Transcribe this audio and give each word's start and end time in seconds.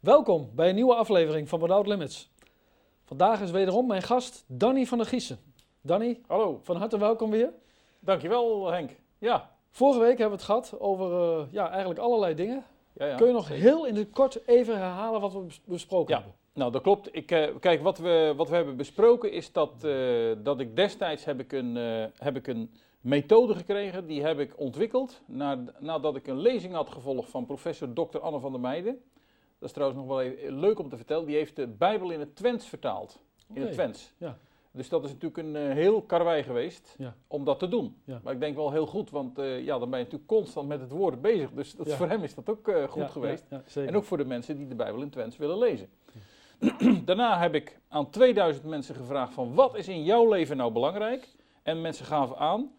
Welkom 0.00 0.50
bij 0.54 0.68
een 0.68 0.74
nieuwe 0.74 0.94
aflevering 0.94 1.48
van 1.48 1.60
Without 1.60 1.86
Limits. 1.86 2.30
Vandaag 3.04 3.40
is 3.40 3.50
wederom 3.50 3.86
mijn 3.86 4.02
gast 4.02 4.44
Danny 4.46 4.84
van 4.86 4.98
der 4.98 5.06
Giessen. 5.06 5.38
Danny, 5.80 6.20
Hallo, 6.26 6.60
van 6.62 6.76
harte 6.76 6.98
welkom 6.98 7.30
weer. 7.30 7.52
dankjewel 7.98 8.70
Henk. 8.70 8.90
Ja, 9.18 9.50
Vorige 9.70 9.98
week 9.98 10.08
hebben 10.18 10.26
we 10.26 10.34
het 10.34 10.42
gehad 10.44 10.80
over 10.80 11.12
eh, 11.40 11.52
ja, 11.52 11.68
eigenlijk 11.70 12.00
allerlei 12.00 12.34
dingen. 12.34 12.64
ja, 12.92 13.06
ja 13.06 13.16
Kun 13.16 13.26
je 13.26 13.32
nog 13.32 13.46
zeker. 13.46 13.62
heel 13.62 13.86
in 13.86 13.96
het 13.96 14.10
kort 14.10 14.46
even 14.48 14.76
herhalen 14.76 15.20
wat 15.20 15.32
we 15.32 15.38
bes- 15.38 15.60
besproken 15.64 16.14
Ja. 16.14 16.20
hebben? 16.20 16.38
Nou, 16.54 16.72
dat 16.72 16.82
klopt. 16.82 17.08
Ik, 17.16 17.30
eh, 17.30 17.48
kijk, 17.60 17.82
wat 17.82 17.98
we, 17.98 18.32
wat 18.36 18.48
we 18.48 18.54
hebben 18.54 18.76
besproken 18.76 19.32
is 19.32 19.52
dat, 19.52 19.84
eh, 19.84 20.32
dat 20.42 20.60
ik 20.60 20.76
destijds 20.76 21.24
heb 21.24 21.40
ik 21.40 21.52
een, 21.52 21.74
heb 22.16 22.36
ik 22.36 22.46
een 22.46 22.70
methode 23.00 23.54
gekregen. 23.54 24.06
Die 24.06 24.22
heb 24.22 24.38
ik 24.38 24.58
ontwikkeld 24.60 25.20
na, 25.26 25.64
nadat 25.78 26.16
ik 26.16 26.26
een 26.26 26.38
lezing 26.40 26.74
had 26.74 26.88
gevolgd 26.90 27.30
van 27.30 27.46
professor 27.46 27.92
Dr. 27.92 28.18
Anne 28.18 28.40
van 28.40 28.52
der 28.52 28.60
Meijden. 28.60 29.02
Dat 29.60 29.68
is 29.68 29.74
trouwens 29.74 30.00
nog 30.00 30.08
wel 30.08 30.20
even 30.22 30.58
leuk 30.58 30.78
om 30.78 30.88
te 30.88 30.96
vertellen. 30.96 31.26
Die 31.26 31.36
heeft 31.36 31.56
de 31.56 31.66
Bijbel 31.66 32.10
in 32.10 32.20
het 32.20 32.36
Twents 32.36 32.66
vertaald. 32.66 33.18
In 33.52 33.62
het 33.62 33.72
Twents. 33.72 34.12
Ja. 34.18 34.38
Dus 34.72 34.88
dat 34.88 35.04
is 35.04 35.10
natuurlijk 35.12 35.38
een 35.48 35.56
eh, 35.56 35.72
heel 35.74 36.02
karwei 36.02 36.42
geweest 36.42 36.94
Ja. 36.98 37.14
om 37.26 37.44
dat 37.44 37.58
te 37.58 37.68
doen. 37.68 37.96
Ja. 38.04 38.20
Maar 38.24 38.32
ik 38.32 38.40
denk 38.40 38.56
wel 38.56 38.70
heel 38.72 38.86
goed, 38.86 39.10
want 39.10 39.38
eh, 39.38 39.64
ja, 39.64 39.78
dan 39.78 39.90
ben 39.90 39.98
je 39.98 40.04
natuurlijk 40.04 40.30
constant 40.30 40.68
met 40.68 40.80
het 40.80 40.90
woord 40.90 41.20
bezig. 41.20 41.50
Dus 41.52 41.72
dat, 41.76 41.86
Ja. 41.86 41.96
voor 41.96 42.08
hem 42.08 42.22
is 42.22 42.34
dat 42.34 42.48
ook 42.48 42.68
eh, 42.68 42.84
goed 42.88 43.10
geweest. 43.10 43.44
En 43.74 43.96
ook 43.96 44.04
voor 44.04 44.16
de 44.16 44.24
mensen 44.24 44.56
die 44.56 44.66
de 44.68 44.74
Bijbel 44.74 45.02
in 45.02 45.10
Twents 45.10 45.36
willen 45.36 45.58
lezen. 45.58 45.88
Daarna 47.04 47.38
heb 47.38 47.54
ik 47.54 47.80
aan 47.88 48.10
2000 48.10 48.64
mensen 48.64 48.94
gevraagd 48.94 49.32
van 49.32 49.54
wat 49.54 49.76
is 49.76 49.88
in 49.88 50.04
jouw 50.04 50.28
leven 50.28 50.56
nou 50.56 50.72
belangrijk? 50.72 51.28
En 51.62 51.80
mensen 51.80 52.04
gaven 52.06 52.36
aan 52.36 52.70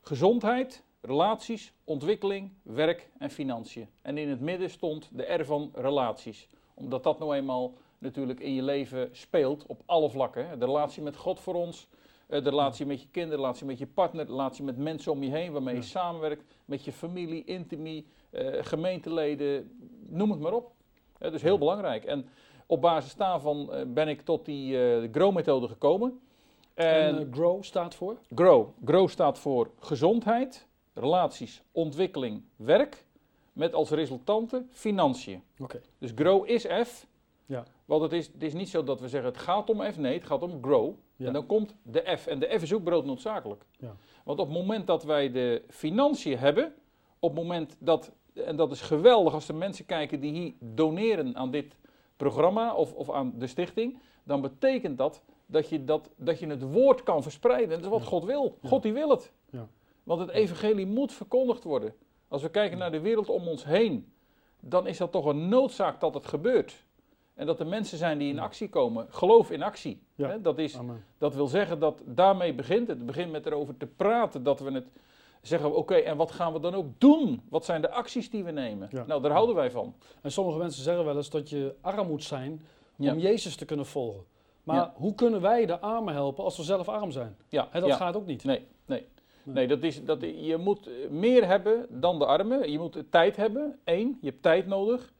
gezondheid, 0.00 0.82
relaties, 1.00 1.72
ontwikkeling, 1.84 2.50
werk 2.62 3.10
en 3.18 3.30
financiën. 3.30 3.88
En 4.02 4.18
in 4.18 4.28
het 4.28 4.40
midden 4.40 4.70
stond 4.70 5.08
de 5.12 5.22
R 5.34 5.44
van 5.44 5.70
relaties. 5.74 6.48
Omdat 6.74 7.02
dat 7.02 7.18
nou 7.18 7.34
eenmaal 7.34 7.72
natuurlijk 7.98 8.40
in 8.40 8.54
je 8.54 8.62
leven 8.62 9.08
speelt 9.12 9.66
op 9.66 9.82
alle 9.86 10.10
vlakken. 10.10 10.58
De 10.58 10.64
relatie 10.64 11.02
met 11.02 11.16
God 11.16 11.40
voor 11.40 11.54
ons, 11.54 11.88
eh, 12.26 12.44
de 12.44 12.50
relatie 12.50 12.86
met 12.86 13.00
je 13.00 13.08
kinderen, 13.10 13.36
de 13.38 13.42
relatie 13.42 13.66
met 13.66 13.78
je 13.78 13.86
partner, 13.86 14.24
de 14.26 14.30
relatie 14.30 14.64
met 14.64 14.76
mensen 14.76 15.12
om 15.12 15.22
je 15.22 15.30
heen 15.30 15.52
waarmee 15.52 15.74
je 15.74 15.80
Ja. 15.80 15.86
samenwerkt, 15.86 16.44
met 16.64 16.84
je 16.84 16.92
familie, 16.92 17.44
intimie, 17.44 18.06
eh, 18.30 18.46
gemeenteleden, 18.60 19.70
noem 20.08 20.30
het 20.30 20.40
maar 20.40 20.52
op. 20.52 20.72
Dus 21.18 21.42
heel 21.42 21.58
belangrijk. 21.58 22.04
En 22.04 22.28
op 22.66 22.80
basis 22.80 23.14
daarvan 23.14 23.72
eh, 23.72 23.82
ben 23.86 24.08
ik 24.08 24.20
tot 24.20 24.44
die 24.44 24.76
GROW-methode 25.12 25.68
gekomen. 25.68 26.20
En 26.74 27.16
En, 27.18 27.28
Grow 27.32 27.62
staat 27.62 27.94
voor? 27.94 28.16
GROW. 28.34 28.66
GROW 28.84 29.08
staat 29.08 29.38
voor 29.38 29.70
gezondheid, 29.78 30.66
relaties, 30.94 31.62
ontwikkeling, 31.72 32.42
werk. 32.56 33.04
Met 33.52 33.74
als 33.74 33.90
resultante 33.90 34.64
financiën. 34.70 35.42
Oké. 35.58 35.80
Dus 35.98 36.12
GROW 36.14 36.48
is 36.48 36.66
F. 36.66 37.06
Ja. 37.46 37.64
Want 37.84 38.02
het 38.02 38.12
is, 38.12 38.26
het 38.26 38.42
is 38.42 38.52
niet 38.52 38.68
zo 38.68 38.84
dat 38.84 39.00
we 39.00 39.08
zeggen 39.08 39.30
het 39.30 39.40
gaat 39.40 39.70
om 39.70 39.82
F. 39.92 39.98
Nee, 39.98 40.14
het 40.14 40.26
gaat 40.26 40.42
om 40.42 40.62
GROW. 40.62 40.94
Ja. 41.16 41.26
En 41.26 41.32
dan 41.32 41.46
komt 41.46 41.74
de 41.82 42.16
F. 42.18 42.26
En 42.26 42.38
de 42.38 42.46
F 42.58 42.62
is 42.62 42.72
ook 42.72 42.84
broodnoodzakelijk. 42.84 43.64
Ja. 43.78 43.96
Want 44.24 44.38
op 44.38 44.48
het 44.48 44.56
moment 44.56 44.86
dat 44.86 45.04
wij 45.04 45.30
de 45.30 45.62
financiën 45.68 46.38
hebben, 46.38 46.74
op 47.18 47.30
het 47.30 47.38
moment 47.42 47.76
dat, 47.78 48.12
en 48.34 48.56
dat 48.56 48.72
is 48.72 48.80
geweldig 48.80 49.34
als 49.34 49.46
de 49.46 49.52
mensen 49.52 49.86
kijken 49.86 50.20
die 50.20 50.32
hier 50.32 50.52
doneren 50.58 51.36
aan 51.36 51.50
dit 51.50 51.76
programma 52.16 52.74
of, 52.74 52.92
of 52.92 53.10
aan 53.10 53.32
de 53.38 53.46
stichting, 53.46 53.98
dan 54.24 54.40
betekent 54.40 54.98
dat 54.98 55.22
dat 55.46 55.68
je, 55.68 55.84
dat, 55.84 56.10
dat 56.16 56.38
je 56.38 56.46
het 56.46 56.72
woord 56.72 57.02
kan 57.02 57.22
verspreiden. 57.22 57.68
Dat 57.68 57.80
is 57.80 57.86
wat 57.86 58.00
Ja. 58.00 58.06
God 58.06 58.24
wil. 58.24 58.58
God 58.64 58.82
die 58.82 58.92
wil 58.92 59.10
het. 59.10 59.32
Ja. 59.50 59.68
Want 60.10 60.22
het 60.22 60.30
evangelie 60.30 60.86
moet 60.86 61.12
verkondigd 61.12 61.64
worden. 61.64 61.94
Als 62.28 62.42
we 62.42 62.50
kijken 62.50 62.78
naar 62.78 62.90
de 62.90 63.00
wereld 63.00 63.28
om 63.28 63.48
ons 63.48 63.64
heen, 63.64 64.12
dan 64.60 64.86
is 64.86 64.98
dat 64.98 65.12
toch 65.12 65.24
een 65.24 65.48
noodzaak 65.48 66.00
dat 66.00 66.14
het 66.14 66.26
gebeurt. 66.26 66.84
En 67.34 67.46
dat 67.46 67.60
er 67.60 67.66
mensen 67.66 67.98
zijn 67.98 68.18
die 68.18 68.28
in 68.32 68.38
actie 68.38 68.68
komen. 68.68 69.06
Geloof 69.10 69.50
in 69.50 69.62
actie. 69.62 70.02
Ja. 70.14 70.38
Dat, 70.38 70.58
is, 70.58 70.76
Amen. 70.76 71.04
dat 71.18 71.34
wil 71.34 71.46
zeggen 71.46 71.78
dat 71.78 72.02
daarmee 72.06 72.54
begint 72.54 72.88
het. 72.88 72.96
Het 72.96 73.06
begint 73.06 73.30
met 73.32 73.46
erover 73.46 73.76
te 73.76 73.86
praten. 73.86 74.42
Dat 74.42 74.60
we 74.60 74.70
het 74.72 74.86
zeggen, 75.42 75.74
oké, 75.76 75.94
en 75.94 76.16
wat 76.16 76.30
gaan 76.30 76.52
we 76.52 76.60
dan 76.60 76.74
ook 76.74 76.86
doen? 76.98 77.42
Wat 77.48 77.64
zijn 77.64 77.80
de 77.80 77.90
acties 77.90 78.30
die 78.30 78.44
we 78.44 78.50
nemen? 78.50 78.88
Ja. 78.92 79.04
Nou, 79.06 79.22
daar 79.22 79.32
houden 79.32 79.54
wij 79.54 79.70
van. 79.70 79.94
En 80.22 80.32
sommige 80.32 80.58
mensen 80.58 80.82
zeggen 80.82 81.04
wel 81.04 81.16
eens 81.16 81.30
dat 81.30 81.50
je 81.50 81.74
arm 81.80 82.06
moet 82.08 82.24
zijn 82.24 82.60
Ja. 82.96 83.12
om 83.12 83.18
Jezus 83.18 83.56
te 83.56 83.64
kunnen 83.64 83.86
volgen. 83.86 84.24
Maar 84.62 84.92
hoe 84.94 85.14
kunnen 85.14 85.40
wij 85.40 85.66
de 85.66 85.80
armen 85.80 86.14
helpen 86.14 86.44
als 86.44 86.56
we 86.56 86.62
zelf 86.62 86.88
arm 86.88 87.10
zijn? 87.10 87.36
Ja, 87.48 87.68
Hè, 87.70 87.80
dat 87.80 87.92
gaat 87.92 88.16
ook 88.16 88.26
niet. 88.26 88.44
Nee, 88.44 88.66
nee. 88.86 89.06
Nee. 89.42 89.66
Dat 89.66 89.82
is, 89.82 90.04
dat, 90.04 90.20
je 90.20 90.56
moet 90.56 90.90
meer 91.10 91.46
hebben 91.46 91.86
dan 91.88 92.18
de 92.18 92.26
armen. 92.26 92.70
Je 92.70 92.78
moet 92.78 93.02
tijd 93.10 93.36
hebben. 93.36 93.78
Eén, 93.84 94.18
je 94.20 94.28
hebt 94.28 94.42
tijd 94.42 94.66
nodig. 94.66 95.12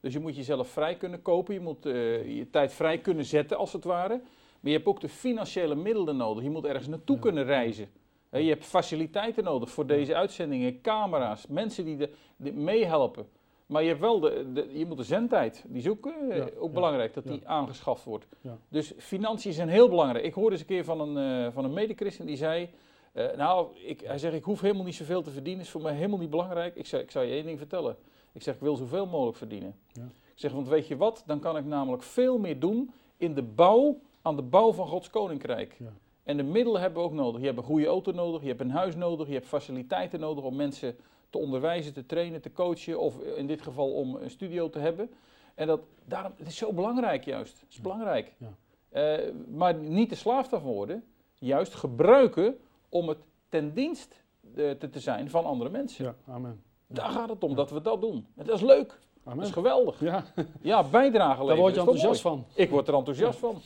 Dus 0.00 0.12
je 0.12 0.20
moet 0.20 0.36
jezelf 0.36 0.68
vrij 0.68 0.96
kunnen 0.96 1.22
kopen. 1.22 1.54
Je 1.54 1.60
moet 1.60 1.86
eh, 1.86 2.36
je 2.36 2.50
tijd 2.50 2.72
vrij 2.72 2.98
kunnen 2.98 3.24
zetten, 3.24 3.56
als 3.56 3.72
het 3.72 3.84
ware. 3.84 4.20
Maar 4.60 4.70
je 4.70 4.76
hebt 4.76 4.86
ook 4.86 5.00
de 5.00 5.08
financiële 5.08 5.74
middelen 5.74 6.16
nodig. 6.16 6.42
Je 6.42 6.50
moet 6.50 6.64
ergens 6.64 6.86
naartoe 6.88 7.16
Ja. 7.16 7.22
kunnen 7.22 7.44
reizen. 7.44 7.88
Je 8.30 8.48
hebt 8.48 8.64
faciliteiten 8.64 9.44
nodig 9.44 9.70
voor 9.70 9.86
deze 9.86 10.14
uitzendingen, 10.14 10.80
camera's, 10.80 11.46
mensen 11.46 11.84
die, 11.84 11.96
de, 11.96 12.10
die 12.36 12.52
meehelpen. 12.52 13.26
Maar 13.66 13.82
je, 13.82 13.88
hebt 13.88 14.00
wel 14.00 14.20
de, 14.20 14.52
de, 14.52 14.68
je 14.72 14.86
moet 14.86 14.96
de 14.96 15.02
zendtijd, 15.02 15.64
die 15.68 15.82
is 15.82 15.88
ook, 15.88 16.06
eh, 16.06 16.36
Ja, 16.36 16.44
ook 16.58 16.68
ja, 16.68 16.74
belangrijk, 16.74 17.14
dat 17.14 17.24
ja. 17.24 17.30
die 17.30 17.48
aangeschaft 17.48 18.04
wordt. 18.04 18.26
Dus 18.68 18.92
financiën 18.98 19.52
zijn 19.52 19.68
heel 19.68 19.88
belangrijk. 19.88 20.24
Ik 20.24 20.34
hoorde 20.34 20.50
eens 20.50 20.60
een 20.60 20.66
keer 20.66 20.84
van 20.84 21.00
een, 21.00 21.46
eh 21.46 21.52
van 21.52 21.64
een 21.64 21.72
medechristen 21.72 22.26
die 22.26 22.36
zei... 22.36 22.70
eh, 23.16 23.36
nou, 23.36 23.76
ik, 23.78 24.00
hij 24.00 24.18
zegt, 24.18 24.34
ik 24.34 24.44
hoef 24.44 24.60
helemaal 24.60 24.84
niet 24.84 24.94
zoveel 24.94 25.22
te 25.22 25.30
verdienen, 25.30 25.64
is 25.64 25.70
voor 25.70 25.82
mij 25.82 25.94
helemaal 25.94 26.18
niet 26.18 26.30
belangrijk. 26.30 26.76
Ik, 26.76 26.86
zei, 26.86 27.02
ik 27.02 27.10
zal 27.10 27.22
je 27.22 27.32
één 27.32 27.44
ding 27.44 27.58
vertellen. 27.58 27.96
Ik 28.32 28.42
zeg, 28.42 28.54
ik 28.54 28.60
wil 28.60 28.76
zoveel 28.76 29.06
mogelijk 29.06 29.36
verdienen. 29.36 29.74
Ja. 29.92 30.02
Ik 30.02 30.42
zeg, 30.42 30.52
want 30.52 30.68
weet 30.68 30.86
je 30.86 30.96
wat, 30.96 31.22
dan 31.26 31.40
kan 31.40 31.56
ik 31.56 31.64
namelijk 31.64 32.02
veel 32.02 32.38
meer 32.38 32.60
doen 32.60 32.90
in 33.16 33.34
de 33.34 33.42
bouw, 33.42 34.00
aan 34.22 34.36
de 34.36 34.42
bouw 34.42 34.72
van 34.72 34.86
Gods 34.86 35.10
koninkrijk. 35.10 35.76
Ja. 35.78 35.92
En 36.22 36.36
de 36.36 36.42
middelen 36.42 36.80
hebben 36.80 37.02
we 37.02 37.08
ook 37.08 37.14
nodig. 37.14 37.40
Je 37.40 37.46
hebt 37.46 37.58
een 37.58 37.64
goede 37.64 37.86
auto 37.86 38.12
nodig, 38.12 38.42
je 38.42 38.48
hebt 38.48 38.60
een 38.60 38.70
huis 38.70 38.96
nodig, 38.96 39.26
je 39.26 39.32
hebt 39.32 39.46
faciliteiten 39.46 40.20
nodig 40.20 40.44
om 40.44 40.56
mensen 40.56 40.96
te 41.30 41.38
onderwijzen, 41.38 41.92
te 41.92 42.06
trainen, 42.06 42.40
te 42.40 42.52
coachen. 42.52 43.00
Of 43.00 43.20
in 43.20 43.46
dit 43.46 43.62
geval 43.62 43.92
om 43.92 44.14
een 44.14 44.30
studio 44.30 44.70
te 44.70 44.78
hebben. 44.78 45.10
En 45.54 45.66
dat, 45.66 45.80
daarom, 46.04 46.32
het 46.36 46.46
is 46.46 46.56
zo 46.56 46.72
belangrijk 46.72 47.24
juist. 47.24 47.60
Het 47.60 47.70
is 47.70 47.80
belangrijk. 47.80 48.34
Ja. 48.38 48.54
Eh, 48.88 49.32
maar 49.48 49.74
niet 49.74 50.08
de 50.08 50.14
slaaf 50.16 50.48
daarvan 50.48 50.72
worden. 50.72 51.04
Juist 51.34 51.74
gebruiken 51.74 52.58
om 52.88 53.08
het 53.08 53.18
ten 53.48 53.72
dienst 53.74 54.22
eh, 54.56 54.70
te, 54.70 54.90
te 54.90 55.00
zijn 55.00 55.30
van 55.30 55.44
andere 55.44 55.70
mensen. 55.70 56.04
Ja, 56.04 56.14
amen. 56.32 56.62
Daar 56.86 57.10
gaat 57.10 57.28
het 57.28 57.42
om, 57.44 57.50
Ja. 57.50 57.56
dat 57.56 57.70
we 57.70 57.80
dat 57.80 58.00
doen. 58.00 58.26
En 58.36 58.46
dat 58.46 58.54
is 58.56 58.62
leuk. 58.62 58.98
Dat 59.24 59.42
is 59.42 59.50
geweldig. 59.50 60.00
Ja, 60.00 60.24
Ja, 60.60 60.82
bijdrage 60.84 61.28
daar 61.28 61.38
leveren. 61.38 61.56
word 61.58 61.74
je 61.74 61.80
enthousiast 61.80 62.20
van. 62.20 62.44
Ik 62.54 62.70
word 62.70 62.88
er 62.88 62.94
enthousiast 62.94 63.38
van. 63.38 63.58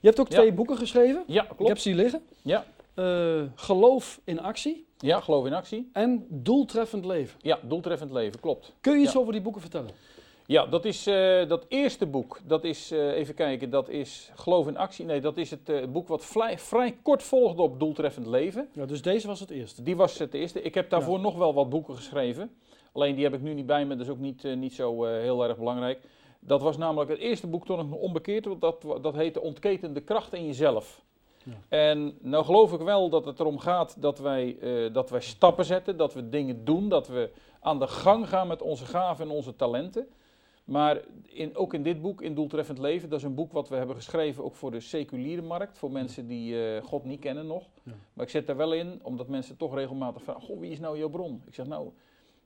Je 0.00 0.06
hebt 0.06 0.20
ook 0.20 0.28
twee 0.28 0.52
boeken 0.52 0.76
geschreven. 0.76 1.24
Ja, 1.26 1.42
Ik 1.42 1.48
heb 1.48 1.56
klopt. 1.56 1.80
ze 1.80 1.88
hier 1.88 1.98
liggen. 1.98 2.22
Ja. 2.42 2.64
Eh, 2.94 3.42
geloof 3.54 4.20
in 4.24 4.40
actie 4.40 4.86
Ja, 4.98 5.20
geloof 5.20 5.46
in 5.46 5.52
actie. 5.52 5.90
en 5.92 6.26
doeltreffend 6.28 7.04
leven. 7.04 7.38
Ja, 7.42 7.58
doeltreffend 7.62 8.10
leven, 8.12 8.40
klopt. 8.40 8.74
Kun 8.80 8.98
je 8.98 9.04
iets 9.04 9.16
over 9.16 9.32
die 9.32 9.42
boeken 9.42 9.60
vertellen? 9.60 9.90
Ja, 10.48 10.66
dat 10.66 10.84
is 10.84 11.06
eh, 11.06 11.48
dat 11.48 11.64
eerste 11.68 12.06
boek. 12.06 12.40
Dat 12.44 12.64
is, 12.64 12.90
eh, 12.90 13.16
even 13.16 13.34
kijken, 13.34 13.70
dat 13.70 13.88
is 13.88 14.30
Geloof 14.34 14.66
in 14.66 14.76
Actie. 14.76 15.04
Nee, 15.04 15.20
dat 15.20 15.36
is 15.36 15.50
het 15.50 15.68
eh, 15.68 15.86
boek 15.86 16.08
wat 16.08 16.24
vrij, 16.24 16.58
vrij 16.58 16.98
kort 17.02 17.22
volgde 17.22 17.62
op 17.62 17.78
Doeltreffend 17.78 18.26
Leven. 18.26 18.68
Ja, 18.72 18.86
dus 18.86 19.02
deze 19.02 19.26
was 19.26 19.40
het 19.40 19.50
eerste. 19.50 19.82
Die 19.82 19.96
was 19.96 20.18
het 20.18 20.34
eerste. 20.34 20.62
Ik 20.62 20.74
heb 20.74 20.90
daarvoor 20.90 21.20
nog 21.20 21.36
wel 21.36 21.54
wat 21.54 21.68
boeken 21.68 21.96
geschreven. 21.96 22.50
Alleen 22.92 23.14
die 23.14 23.24
heb 23.24 23.34
ik 23.34 23.40
nu 23.40 23.54
niet 23.54 23.66
bij 23.66 23.84
me, 23.84 23.96
dat 23.96 24.06
is 24.06 24.12
ook 24.12 24.18
niet, 24.18 24.42
niet 24.42 24.74
zo 24.74 25.04
heel 25.04 25.44
erg 25.44 25.56
belangrijk. 25.56 26.00
Dat 26.40 26.62
was 26.62 26.76
namelijk 26.76 27.10
het 27.10 27.18
eerste 27.18 27.46
boek 27.46 27.66
toen 27.66 27.80
ik 27.80 27.86
nog 27.86 27.98
onbekeerd 27.98 28.44
was. 28.44 28.58
Dat, 28.58 29.02
dat 29.02 29.14
heette 29.14 29.40
Ontketen 29.40 29.94
de 29.94 30.00
kracht 30.00 30.32
in 30.32 30.46
jezelf. 30.46 31.02
Ja. 31.42 31.52
En 31.68 32.18
nou 32.20 32.44
geloof 32.44 32.72
ik 32.72 32.80
wel 32.80 33.08
dat 33.08 33.24
het 33.24 33.40
erom 33.40 33.58
gaat 33.58 34.02
dat 34.02 34.18
wij, 34.18 34.58
dat 34.92 35.10
wij 35.10 35.20
stappen 35.20 35.64
zetten, 35.64 35.96
dat 35.96 36.14
we 36.14 36.28
dingen 36.28 36.64
doen, 36.64 36.88
dat 36.88 37.08
we 37.08 37.30
aan 37.60 37.78
de 37.78 37.86
gang 37.86 38.28
gaan 38.28 38.46
met 38.46 38.62
onze 38.62 38.86
gaven 38.86 39.24
en 39.24 39.30
onze 39.30 39.56
talenten. 39.56 40.08
Maar 40.68 41.00
in, 41.22 41.56
ook 41.56 41.74
in 41.74 41.82
dit 41.82 42.00
boek, 42.02 42.22
In 42.22 42.34
Doeltreffend 42.34 42.78
Leven, 42.78 43.08
dat 43.08 43.18
is 43.18 43.24
een 43.24 43.34
boek 43.34 43.52
wat 43.52 43.68
we 43.68 43.76
hebben 43.76 43.96
geschreven 43.96 44.44
ook 44.44 44.54
voor 44.54 44.70
de 44.70 44.80
seculiere 44.80 45.42
markt, 45.42 45.78
voor 45.78 45.90
mensen 45.90 46.26
die 46.26 46.74
eh, 46.74 46.82
God 46.82 47.04
niet 47.04 47.20
kennen 47.20 47.46
nog. 47.46 47.68
Ja. 47.82 47.92
Maar 48.12 48.24
ik 48.24 48.30
zet 48.30 48.46
daar 48.46 48.56
wel 48.56 48.72
in, 48.72 49.00
omdat 49.02 49.28
mensen 49.28 49.56
toch 49.56 49.74
regelmatig 49.74 50.22
vragen, 50.22 50.42
goh, 50.42 50.60
wie 50.60 50.70
is 50.70 50.80
nou 50.80 50.98
jouw 50.98 51.08
bron? 51.08 51.42
Ik 51.46 51.54
zeg 51.54 51.66
nou, 51.66 51.90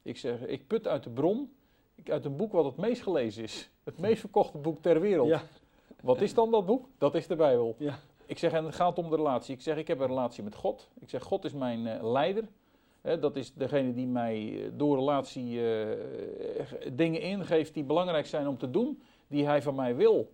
ik, 0.02 0.16
zeg, 0.16 0.46
ik 0.46 0.66
put 0.66 0.86
uit 0.86 1.02
de 1.02 1.10
bron, 1.10 1.52
ik, 1.94 2.10
uit 2.10 2.24
een 2.24 2.36
boek 2.36 2.52
wat 2.52 2.64
het 2.64 2.76
meest 2.76 3.02
gelezen 3.02 3.42
is. 3.42 3.70
Het 3.84 3.98
meest 3.98 4.20
verkochte 4.20 4.58
boek 4.58 4.82
ter 4.82 5.00
wereld. 5.00 5.28
Ja, 5.28 5.42
Wat 6.02 6.20
is 6.20 6.34
dan 6.34 6.50
dat 6.50 6.66
boek? 6.66 6.88
Dat 6.98 7.14
is 7.14 7.26
de 7.26 7.36
Bijbel. 7.36 7.74
Ja. 7.78 7.98
Ik 8.26 8.38
zeg, 8.38 8.52
en 8.52 8.64
het 8.64 8.74
gaat 8.74 8.98
om 8.98 9.10
de 9.10 9.16
relatie. 9.16 9.54
Ik 9.54 9.60
zeg, 9.60 9.76
ik 9.76 9.88
heb 9.88 10.00
een 10.00 10.06
relatie 10.06 10.42
met 10.42 10.54
God. 10.54 10.88
Ik 10.98 11.10
zeg, 11.10 11.22
God 11.22 11.44
is 11.44 11.52
mijn 11.52 11.86
eh, 11.86 12.02
leider. 12.12 12.44
Dat 13.02 13.36
is 13.36 13.54
degene 13.54 13.94
die 13.94 14.06
mij 14.06 14.64
eh, 14.64 14.70
door 14.76 14.96
relatie 14.96 15.66
eh, 15.66 15.98
dingen 16.92 17.20
ingeeft 17.20 17.74
die 17.74 17.84
belangrijk 17.84 18.26
zijn 18.26 18.48
om 18.48 18.58
te 18.58 18.70
doen, 18.70 19.02
die 19.26 19.46
hij 19.46 19.62
van 19.62 19.74
mij 19.74 19.96
wil. 19.96 20.30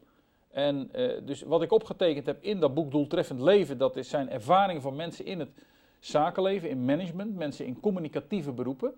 En 0.50 0.88
eh, 0.92 1.26
dus 1.26 1.42
wat 1.42 1.62
ik 1.62 1.72
opgetekend 1.72 2.26
heb 2.26 2.42
in 2.42 2.60
dat 2.60 2.74
boek 2.74 2.90
Doeltreffend 2.90 3.40
Leven, 3.40 3.78
dat 3.78 3.96
is 3.96 4.08
zijn 4.08 4.30
ervaringen 4.30 4.82
van 4.82 4.96
mensen 4.96 5.24
in 5.24 5.38
het 5.38 5.50
zakenleven, 5.98 6.70
in 6.70 6.84
management, 6.84 7.36
mensen 7.36 7.66
in 7.66 7.80
communicatieve 7.80 8.52
beroepen. 8.52 8.94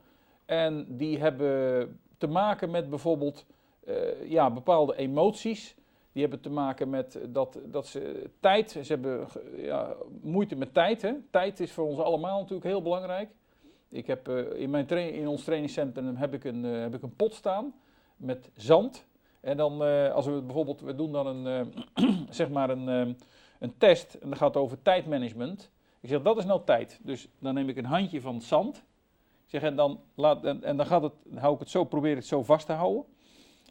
En 0.47 0.87
die 0.89 1.19
hebben 1.19 2.01
te 2.19 2.27
maken 2.27 2.71
met 2.71 2.91
bijvoorbeeld 2.91 3.47
eh, 3.85 4.31
ja, 4.31 4.51
bepaalde 4.51 4.97
emoties. 4.97 5.75
Die 6.13 6.23
hebben 6.23 6.41
te 6.41 6.51
maken 6.51 6.91
met 6.91 7.19
dat, 7.29 7.59
dat 7.65 7.87
ze 7.87 8.31
tijd, 8.41 8.71
ze 8.71 8.83
hebben 8.87 9.27
ja, 9.57 9.95
moeite 10.23 10.57
met 10.57 10.75
tijd. 10.75 11.03
Hè? 11.03 11.13
Tijd 11.31 11.61
is 11.61 11.73
voor 11.73 11.87
ons 11.87 11.99
allemaal 11.99 12.39
natuurlijk 12.39 12.67
heel 12.67 12.83
belangrijk. 12.83 13.31
Ik 13.91 14.07
heb, 14.07 14.29
eh, 14.29 14.61
in, 14.61 14.71
mijn 14.71 14.89
in 14.89 15.29
ons 15.29 15.45
trainingscentrum 15.45 16.17
heb 16.17 16.35
ik, 16.35 16.45
een, 16.45 16.65
eh, 16.65 16.81
heb 16.81 16.95
ik 16.95 17.03
een 17.03 17.17
pot 17.17 17.35
staan 17.35 17.75
met 18.17 18.51
zand. 18.55 19.07
En 19.41 19.57
dan, 19.57 19.85
eh, 19.85 20.13
als 20.13 20.27
we 20.27 20.43
bijvoorbeeld, 20.43 20.81
we 20.81 20.95
doen 20.95 21.13
dan 21.13 21.27
een, 21.27 21.73
zeg 22.31 22.51
maar 22.51 22.71
een, 22.71 23.17
een 23.59 23.79
test 23.79 24.15
en 24.15 24.29
dat 24.29 24.39
gaat 24.39 24.57
over 24.57 24.83
tijdmanagement. 24.83 25.71
Ik 26.01 26.09
zeg, 26.09 26.23
dat 26.23 26.39
is 26.39 26.45
nou 26.45 26.61
tijd. 26.65 27.01
Dus 27.03 27.29
dan 27.39 27.55
neem 27.55 27.69
ik 27.69 27.77
een 27.77 27.85
handje 27.85 28.21
van 28.21 28.41
zand. 28.41 28.77
Ik 29.45 29.51
zeg, 29.61 29.63
en 29.63 29.77
dan, 29.77 30.01
laat, 30.15 30.45
en, 30.45 30.63
en 30.65 30.77
dan 30.77 30.87
gaat 30.87 31.03
het, 31.03 31.13
dan 31.25 31.39
hou 31.39 31.55
ik 31.55 31.61
het 31.61 31.71
zo, 31.71 31.85
probeer 31.85 32.17
het 32.17 32.27
zo 32.27 32.43
vast 32.43 32.67
te 32.67 32.73
houden. 32.73 33.05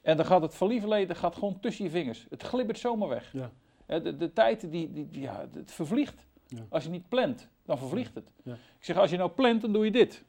En 0.01 0.17
dan 0.17 0.25
gaat 0.25 0.41
het 0.41 0.55
van 0.55 0.67
lieverleden 0.67 1.15
gaat 1.15 1.33
gewoon 1.35 1.59
tussen 1.59 1.85
je 1.85 1.91
vingers. 1.91 2.25
Het 2.29 2.43
glibbert 2.43 2.79
zomaar 2.79 3.07
weg. 3.09 3.33
Ja. 3.33 3.51
De, 3.99 4.17
de 4.17 4.33
tijd, 4.33 4.71
die, 4.71 4.91
die- 4.91 5.07
ja, 5.11 5.47
het 5.53 5.71
vervliegt. 5.71 6.25
Ja. 6.47 6.65
Als 6.69 6.83
je 6.83 6.89
niet 6.89 7.09
plant, 7.09 7.47
dan 7.69 7.77
vervliegt 7.77 8.15
het. 8.15 8.31
Ja. 8.43 8.53
Ik 8.53 8.85
zeg, 8.85 8.97
als 8.97 9.09
je 9.09 9.17
nou 9.17 9.29
plant, 9.29 9.61
dan 9.61 9.71
doe 9.73 9.85
je 9.85 9.91
dit. 9.91 10.23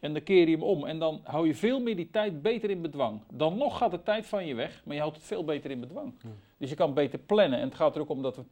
En 0.00 0.12
dan 0.12 0.22
keer 0.22 0.48
je 0.48 0.54
hem 0.54 0.62
om. 0.64 0.84
En 0.84 0.98
dan 0.98 1.20
hou 1.24 1.46
je 1.46 1.54
veel 1.54 1.80
meer 1.80 1.96
die 1.96 2.10
tijd 2.10 2.42
beter 2.42 2.70
in 2.70 2.82
bedwang. 2.82 3.20
Dan 3.32 3.56
nog 3.58 3.78
gaat 3.78 3.90
de 3.90 4.02
tijd 4.02 4.26
van 4.26 4.46
je 4.46 4.54
weg, 4.54 4.82
maar 4.84 4.94
je 4.94 5.00
houdt 5.00 5.16
het 5.16 5.24
veel 5.24 5.44
beter 5.44 5.70
in 5.70 5.80
bedwang. 5.80 6.14
Ja. 6.22 6.28
Dus 6.56 6.68
je 6.70 6.76
kan 6.76 6.94
beter 6.94 7.18
plannen. 7.18 7.58
En 7.58 7.64
het 7.64 7.74
gaat 7.76 7.94
er 7.94 8.00
ook 8.00 8.08
om 8.08 8.22
dat 8.22 8.36
we 8.36 8.44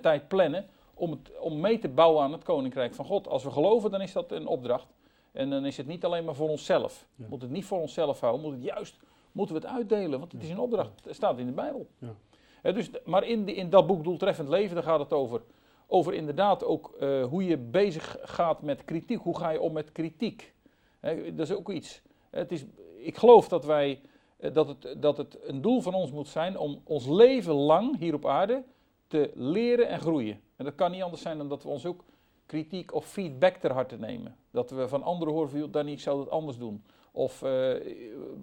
tijd 0.00 0.28
plannen 0.28 0.66
om, 0.94 1.10
het, 1.10 1.38
om 1.40 1.60
mee 1.60 1.78
te 1.78 1.88
bouwen 1.88 2.22
aan 2.22 2.32
het 2.32 2.42
koninkrijk 2.44 2.94
van 2.94 3.04
God. 3.04 3.28
Als 3.28 3.44
we 3.44 3.50
geloven, 3.50 3.90
dan 3.90 4.00
is 4.00 4.12
dat 4.12 4.32
een 4.32 4.46
opdracht. 4.46 4.86
En 5.32 5.50
dan 5.50 5.66
is 5.66 5.76
het 5.76 5.86
niet 5.86 6.04
alleen 6.04 6.24
maar 6.24 6.34
voor 6.34 6.48
onszelf. 6.48 7.06
Ja. 7.14 7.24
We 7.24 7.30
moeten 7.30 7.48
het 7.48 7.56
niet 7.56 7.66
voor 7.66 7.80
onszelf 7.80 8.20
houden, 8.20 8.42
we 8.42 8.46
moeten 8.48 8.66
het 8.68 8.76
juist 8.76 8.96
moeten 9.32 9.54
we 9.54 9.60
het 9.60 9.70
uitdelen, 9.70 10.18
want 10.18 10.32
het 10.32 10.42
is 10.42 10.50
een 10.50 10.58
opdracht. 10.58 10.90
Het 11.04 11.14
staat 11.14 11.38
in 11.38 11.46
de 11.46 11.52
Bijbel. 11.52 11.86
Ja. 12.62 12.72
Dus, 12.72 12.90
maar 13.04 13.24
in, 13.24 13.44
die- 13.44 13.54
in 13.54 13.70
dat 13.70 13.86
boek 13.86 14.04
Doeltreffend 14.04 14.48
Leven, 14.48 14.74
daar 14.74 14.84
gaat 14.84 14.98
het 14.98 15.12
over, 15.12 15.42
over 15.86 16.14
inderdaad 16.14 16.64
ook 16.64 16.94
eh, 17.00 17.24
hoe 17.24 17.44
je 17.44 17.56
bezig 17.58 18.16
gaat 18.22 18.62
met 18.62 18.84
kritiek. 18.84 19.18
Hoe 19.18 19.38
ga 19.38 19.50
je 19.50 19.60
om 19.60 19.72
met 19.72 19.92
kritiek? 19.92 20.54
Dat 21.32 21.48
is 21.48 21.52
ook 21.52 21.70
iets. 21.70 22.02
Het 22.30 22.52
is, 22.52 22.64
ik 22.96 23.16
geloof 23.16 23.48
dat, 23.48 23.64
wij, 23.64 24.00
eh, 24.36 24.52
dat, 24.52 24.68
het, 24.68 25.02
dat 25.02 25.16
het 25.16 25.38
een 25.42 25.60
doel 25.60 25.80
van 25.80 25.94
ons 25.94 26.12
moet 26.12 26.28
zijn 26.28 26.58
om 26.58 26.80
ons 26.84 27.06
leven 27.06 27.54
lang 27.54 27.98
hier 27.98 28.14
op 28.14 28.26
aarde 28.26 28.64
te 29.06 29.30
leren 29.34 29.88
en 29.88 30.00
groeien. 30.00 30.40
En 30.56 30.64
dat 30.64 30.74
kan 30.74 30.90
niet 30.90 31.02
anders 31.02 31.22
zijn 31.22 31.38
dan 31.38 31.48
dat 31.48 31.62
we 31.62 31.68
ons 31.68 31.86
ook 31.86 32.04
kritiek 32.46 32.94
of 32.94 33.06
feedback 33.06 33.56
ter 33.56 33.72
harte 33.72 33.96
nemen. 33.96 34.36
Dat 34.50 34.70
we 34.70 34.88
van 34.88 35.02
anderen 35.02 35.34
horen 35.34 35.50
van, 35.50 35.70
Danny, 35.70 35.92
ik 35.92 36.00
zou 36.00 36.18
dat 36.18 36.30
anders 36.30 36.58
doen. 36.58 36.84
Of 37.12 37.42
eh, 37.42 37.74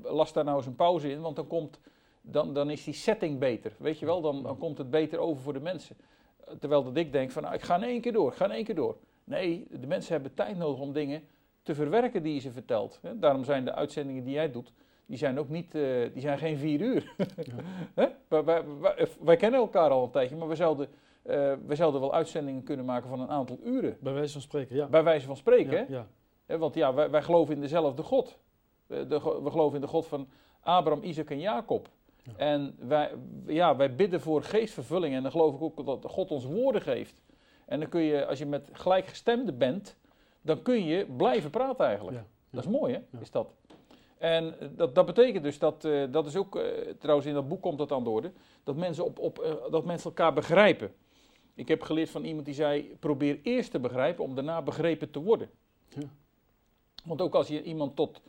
las 0.03 0.33
daar 0.33 0.43
nou 0.43 0.57
eens 0.57 0.65
een 0.65 0.75
pauze 0.75 1.11
in, 1.11 1.21
want 1.21 1.35
dan, 1.35 1.47
komt, 1.47 1.79
dan, 2.21 2.53
dan 2.53 2.69
is 2.69 2.83
die 2.83 2.93
setting 2.93 3.39
beter. 3.39 3.75
Weet 3.77 3.99
je 3.99 4.05
wel, 4.05 4.21
dan, 4.21 4.43
dan 4.43 4.57
komt 4.57 4.77
het 4.77 4.89
beter 4.89 5.19
over 5.19 5.43
voor 5.43 5.53
de 5.53 5.59
mensen. 5.59 5.97
Eh, 6.45 6.53
Terwijl 6.59 6.83
dat 6.83 6.97
ik 6.97 7.11
denk 7.11 7.31
van, 7.31 7.43
nou, 7.43 7.55
ik 7.55 7.61
ga 7.61 7.75
in 7.75 7.83
één 7.83 8.01
keer 8.01 8.13
door, 8.13 8.31
ik 8.31 8.37
ga 8.37 8.45
in 8.45 8.51
één 8.51 8.63
keer 8.63 8.75
door. 8.75 8.97
Nee, 9.23 9.67
de 9.69 9.87
mensen 9.87 10.13
hebben 10.13 10.33
tijd 10.33 10.57
nodig 10.57 10.79
om 10.79 10.93
dingen 10.93 11.23
te 11.63 11.75
verwerken 11.75 12.23
die 12.23 12.33
je 12.33 12.39
ze 12.39 12.51
vertelt. 12.51 12.99
Hè? 13.01 13.19
Daarom 13.19 13.43
zijn 13.43 13.65
de 13.65 13.73
uitzendingen 13.73 14.23
die 14.23 14.33
jij 14.33 14.51
doet, 14.51 14.73
die 15.05 15.17
zijn 15.17 15.39
ook 15.39 15.49
niet, 15.49 15.75
eh, 15.75 15.81
die 16.13 16.21
zijn 16.21 16.37
geen 16.37 16.57
vier 16.57 16.81
uur. 16.81 17.13
Hè? 17.95 18.07
wij, 18.27 18.43
wij, 18.43 18.63
wij, 18.79 19.07
wij 19.21 19.35
kennen 19.35 19.59
elkaar 19.59 19.89
al 19.89 20.03
een 20.03 20.11
tijdje, 20.11 20.35
maar 20.35 20.47
we 20.47 20.55
zouden, 20.55 20.87
eh, 21.21 21.53
we 21.65 21.75
zouden 21.75 22.01
wel 22.01 22.13
uitzendingen 22.13 22.63
kunnen 22.63 22.85
maken 22.85 23.09
van 23.09 23.19
een 23.19 23.29
aantal 23.29 23.59
uren. 23.63 23.97
Bij 23.99 24.13
wijze 24.13 24.31
van 24.31 24.41
spreken, 24.41 24.75
ja. 24.75 24.87
Bij 24.87 25.03
wijze 25.03 25.25
van 25.25 25.37
spreken, 25.37 25.77
hè? 25.77 25.85
ja. 25.87 26.07
Hè, 26.45 26.57
Want 26.57 26.75
ja, 26.75 26.93
wij, 26.93 27.21
geloven 27.21 27.53
in 27.53 27.61
dezelfde 27.61 28.03
God. 28.03 28.39
Eh, 28.87 28.97
de 28.97 29.39
we 29.43 29.51
geloven 29.51 29.75
in 29.75 29.81
de 29.81 29.87
God 29.87 30.07
van 30.07 30.27
Abraham, 30.59 31.03
Isaac 31.03 31.29
en 31.29 31.39
Jacob. 31.39 31.89
Ja. 32.23 32.31
En 32.37 32.75
wij, 32.79 33.11
ja, 33.45 33.75
wij 33.75 33.95
bidden 33.95 34.21
voor 34.21 34.43
geestvervulling. 34.43 35.15
En 35.15 35.21
dan 35.21 35.31
geloof 35.31 35.55
ik 35.55 35.61
ook 35.61 35.85
dat 35.85 36.05
God 36.07 36.31
ons 36.31 36.45
woorden 36.45 36.81
geeft. 36.81 37.21
En 37.65 37.79
dan 37.79 37.89
kun 37.89 38.01
je, 38.01 38.25
als 38.25 38.39
je 38.39 38.45
met 38.45 38.69
gelijkgestemden 38.71 39.57
bent, 39.57 39.97
dan 40.41 40.61
kun 40.61 40.85
je 40.85 41.05
blijven 41.17 41.49
praten 41.49 41.85
eigenlijk. 41.85 42.17
Ja, 42.17 42.25
Dat 42.49 42.63
is 42.63 42.69
mooi, 42.69 42.93
hè? 42.93 43.19
Is 43.19 43.31
dat. 43.31 43.53
En 44.17 44.55
dat, 44.75 44.95
dat 44.95 45.05
betekent 45.05 45.43
dus 45.43 45.59
dat, 45.59 45.85
eh, 45.85 46.03
dat 46.11 46.25
is 46.25 46.35
ook, 46.35 46.55
eh, 46.55 46.63
trouwens 46.99 47.27
in 47.27 47.33
dat 47.33 47.47
boek 47.47 47.61
komt 47.61 47.77
dat 47.77 47.91
aan 47.91 48.03
de 48.03 48.09
orde, 48.09 48.31
dat 48.63 48.75
mensen, 48.75 49.05
op, 49.05 49.19
op, 49.19 49.39
eh, 49.39 49.53
dat 49.71 49.85
mensen 49.85 50.09
elkaar 50.09 50.33
begrijpen. 50.33 50.93
Ik 51.53 51.67
heb 51.67 51.81
geleerd 51.81 52.09
van 52.09 52.23
iemand 52.23 52.45
die 52.45 52.55
zei, 52.55 52.95
probeer 52.99 53.39
eerst 53.43 53.71
te 53.71 53.79
begrijpen 53.79 54.23
om 54.23 54.35
daarna 54.35 54.61
begrepen 54.61 55.11
te 55.11 55.21
worden. 55.21 55.49
Ja. 55.89 56.01
Want 57.05 57.21
ook 57.21 57.35
als 57.35 57.47
je 57.47 57.63
iemand 57.63 57.95
tot 57.95 58.21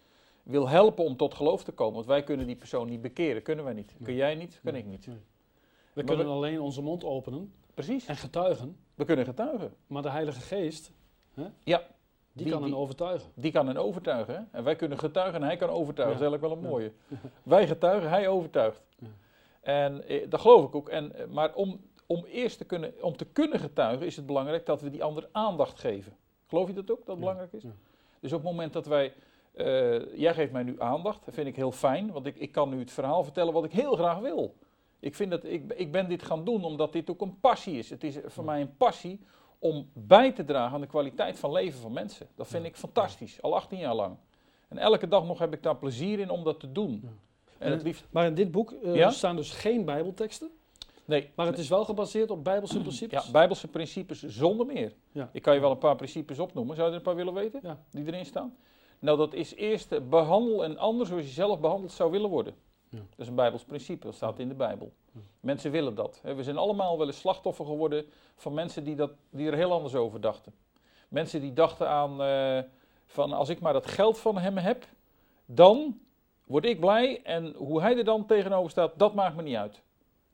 wil 0.43 0.69
helpen 0.69 1.05
om 1.05 1.17
tot 1.17 1.35
geloof 1.35 1.65
te 1.65 1.73
komen, 1.73 1.95
want 1.95 2.07
wij 2.07 2.23
kunnen 2.23 2.47
die 2.47 2.57
persoon 2.57 2.89
niet 2.89 3.03
bekeren, 3.03 3.43
kunnen 3.43 3.65
wij 3.65 3.75
niet. 3.75 3.95
Kun 4.03 4.15
jij 4.15 4.35
niet, 4.35 4.61
kan 4.65 4.75
ik 4.75 4.85
niet. 4.87 5.09
We 5.93 6.05
kunnen 6.05 6.27
we- 6.27 6.33
alleen 6.33 6.61
onze 6.61 6.83
mond 6.83 7.05
openen 7.05 7.53
Precies, 7.75 8.07
en 8.07 8.17
getuigen, 8.17 8.77
we 8.95 9.05
kunnen 9.05 9.25
getuigen. 9.25 9.75
maar 9.87 10.03
de 10.03 10.11
Heilige 10.11 10.41
Geest, 10.41 10.93
hè, 11.35 11.43
Ja, 11.65 11.79
die, 12.33 12.45
Die- 12.45 12.53
kan 12.53 12.63
hen 12.63 12.75
overtuigen. 12.77 13.31
Die 13.35 13.53
kan 13.53 13.67
hen 13.67 13.77
overtuigen. 13.77 14.35
Hè? 14.35 14.41
En 14.59 14.65
wij 14.65 14.77
kunnen 14.77 14.99
getuigen 14.99 15.41
en 15.41 15.47
hij 15.47 15.57
kan 15.57 15.69
overtuigen. 15.69 16.19
Ja. 16.19 16.29
Dat 16.29 16.33
is 16.33 16.41
eigenlijk 16.43 16.63
wel 16.63 16.81
een 16.81 16.89
Ja. 16.89 16.93
mooie. 17.19 17.29
Wij 17.43 17.67
getuigen, 17.67 18.09
hij 18.11 18.29
overtuigt. 18.29 18.83
Ja. 18.99 19.07
En 19.61 20.09
eh, 20.09 20.31
dat 20.31 20.41
geloof 20.41 20.65
ik 20.65 20.75
ook. 20.75 20.89
En, 20.89 21.15
eh, 21.15 21.27
maar 21.27 21.55
om, 21.55 21.81
om 22.07 22.25
eerst 22.25 22.59
te 22.59 22.65
kunnen, 22.65 22.95
om 23.01 23.17
te 23.17 23.25
kunnen 23.25 23.59
getuigen 23.61 24.07
is 24.07 24.17
het 24.17 24.27
belangrijk 24.27 24.67
dat 24.67 24.81
we 24.81 24.91
die 24.91 25.05
ander 25.05 25.29
aandacht 25.33 25.81
geven. 25.81 26.13
Geloof 26.47 26.67
je 26.69 26.75
dat 26.75 26.91
ook, 26.91 27.07
dat 27.07 27.19
belangrijk 27.19 27.53
is? 27.53 27.63
Dus 28.21 28.33
op 28.33 28.39
het 28.43 28.51
moment 28.51 28.73
dat 28.73 28.87
wij... 28.87 29.13
eh, 29.53 30.19
jij 30.19 30.35
geeft 30.35 30.53
mij 30.53 30.63
nu 30.63 30.81
aandacht, 30.81 31.25
dat 31.25 31.35
vind 31.35 31.47
ik 31.47 31.57
heel 31.57 31.73
fijn. 31.73 32.13
Want 32.13 32.27
ik, 32.27 32.37
ik 32.37 32.53
kan 32.53 32.69
nu 32.71 32.79
het 32.79 32.91
verhaal 32.91 33.25
vertellen 33.25 33.53
wat 33.53 33.65
ik 33.65 33.73
heel 33.73 33.95
graag 33.97 34.19
wil. 34.19 34.55
Ik, 35.01 35.15
vind 35.15 35.31
dat, 35.31 35.45
ik, 35.45 35.73
ik 35.73 35.93
ben 35.93 36.09
dit 36.09 36.23
gaan 36.23 36.45
doen 36.45 36.65
omdat 36.65 36.93
dit 36.93 37.11
ook 37.11 37.21
een 37.21 37.41
passie 37.41 37.79
is. 37.79 37.91
Het 37.91 38.05
is 38.05 38.15
voor 38.27 38.45
Ja. 38.45 38.51
mij 38.51 38.61
een 38.61 38.77
passie 38.77 39.21
om 39.59 39.89
bij 39.93 40.33
te 40.33 40.45
dragen 40.45 40.75
aan 40.75 40.81
de 40.81 40.87
kwaliteit 40.87 41.39
van 41.39 41.53
leven 41.53 41.81
van 41.81 41.93
mensen. 41.93 42.27
Dat 42.35 42.47
vind 42.49 42.63
Ja. 42.63 42.69
ik 42.69 42.77
fantastisch, 42.77 43.43
al 43.43 43.55
18 43.55 43.79
jaar 43.79 43.95
lang. 43.95 44.17
En 44.69 44.79
elke 44.79 45.09
dag 45.09 45.25
nog 45.25 45.39
heb 45.39 45.53
ik 45.55 45.63
daar 45.63 45.77
plezier 45.77 46.19
in 46.19 46.31
om 46.31 46.45
dat 46.45 46.61
te 46.61 46.73
doen. 46.73 47.01
Ja. 47.03 47.09
En 47.59 47.71
het 47.73 47.83
liefst... 47.83 48.05
Maar 48.11 48.27
in 48.27 48.35
dit 48.35 48.51
boek 48.51 48.73
eh, 48.73 49.11
staan 49.11 49.37
dus 49.37 49.51
geen 49.51 49.85
Bijbelteksten, 49.85 50.51
Nee, 51.05 51.31
maar 51.35 51.47
het 51.47 51.59
is 51.59 51.69
wel 51.69 51.85
gebaseerd 51.85 52.31
op 52.31 52.45
Bijbelse 52.45 52.81
principes. 52.81 53.25
ja, 53.25 53.31
bijbelse 53.33 53.69
principes 53.69 54.23
zonder 54.23 54.67
meer. 54.67 54.93
Ja. 55.13 55.31
Ik 55.33 55.43
kan 55.43 55.55
je 55.55 55.61
wel 55.61 55.71
een 55.71 55.79
paar 55.79 55.97
principes 55.97 56.39
opnoemen. 56.39 56.77
Zou 56.77 56.87
je 56.89 56.93
er 56.93 56.99
een 56.99 57.05
paar 57.07 57.17
willen 57.17 57.35
weten? 57.35 57.61
Ja. 57.63 57.79
Die 57.91 58.07
erin 58.07 58.27
staan? 58.27 58.57
Nou, 59.03 59.19
dat 59.19 59.35
is 59.35 59.55
eerst 59.55 59.93
eh, 59.93 60.01
behandel 60.01 60.65
een 60.65 60.79
ander 60.79 61.07
zoals 61.07 61.23
je 61.25 61.31
zelf 61.31 61.61
behandeld 61.61 61.93
zou 61.93 62.11
willen 62.11 62.31
worden. 62.31 62.55
Ja. 62.89 62.99
Dat 62.99 63.19
is 63.19 63.29
een 63.29 63.35
Bijbels 63.35 63.65
principe, 63.65 64.07
dat 64.07 64.15
staat 64.15 64.39
in 64.39 64.49
de 64.49 64.55
Bijbel. 64.55 64.93
Ja. 65.13 65.21
Mensen 65.41 65.71
willen 65.71 65.95
dat. 65.95 66.21
We 66.23 66.43
zijn 66.43 66.57
allemaal 66.57 66.99
wel 66.99 67.07
eens 67.07 67.19
slachtoffer 67.19 67.65
geworden 67.65 68.07
van 68.37 68.55
mensen 68.55 68.85
die, 68.85 68.95
dat, 68.95 69.11
die 69.31 69.47
er 69.47 69.57
heel 69.57 69.73
anders 69.73 69.95
over 69.95 70.21
dachten. 70.21 70.55
Mensen 71.09 71.41
die 71.41 71.53
dachten 71.53 71.89
aan, 71.89 72.23
eh, 72.23 72.71
van 73.07 73.33
als 73.33 73.49
ik 73.49 73.61
maar 73.61 73.73
dat 73.73 73.87
geld 73.87 74.19
van 74.19 74.39
hem 74.39 74.57
heb, 74.57 74.85
dan 75.45 76.01
word 76.45 76.65
ik 76.65 76.81
blij 76.81 77.23
en 77.23 77.55
hoe 77.57 77.81
hij 77.81 77.97
er 77.97 78.05
dan 78.05 78.27
tegenover 78.27 78.71
staat, 78.71 78.93
dat 78.97 79.15
maakt 79.15 79.37
me 79.37 79.43
niet 79.43 79.57
uit. 79.57 79.83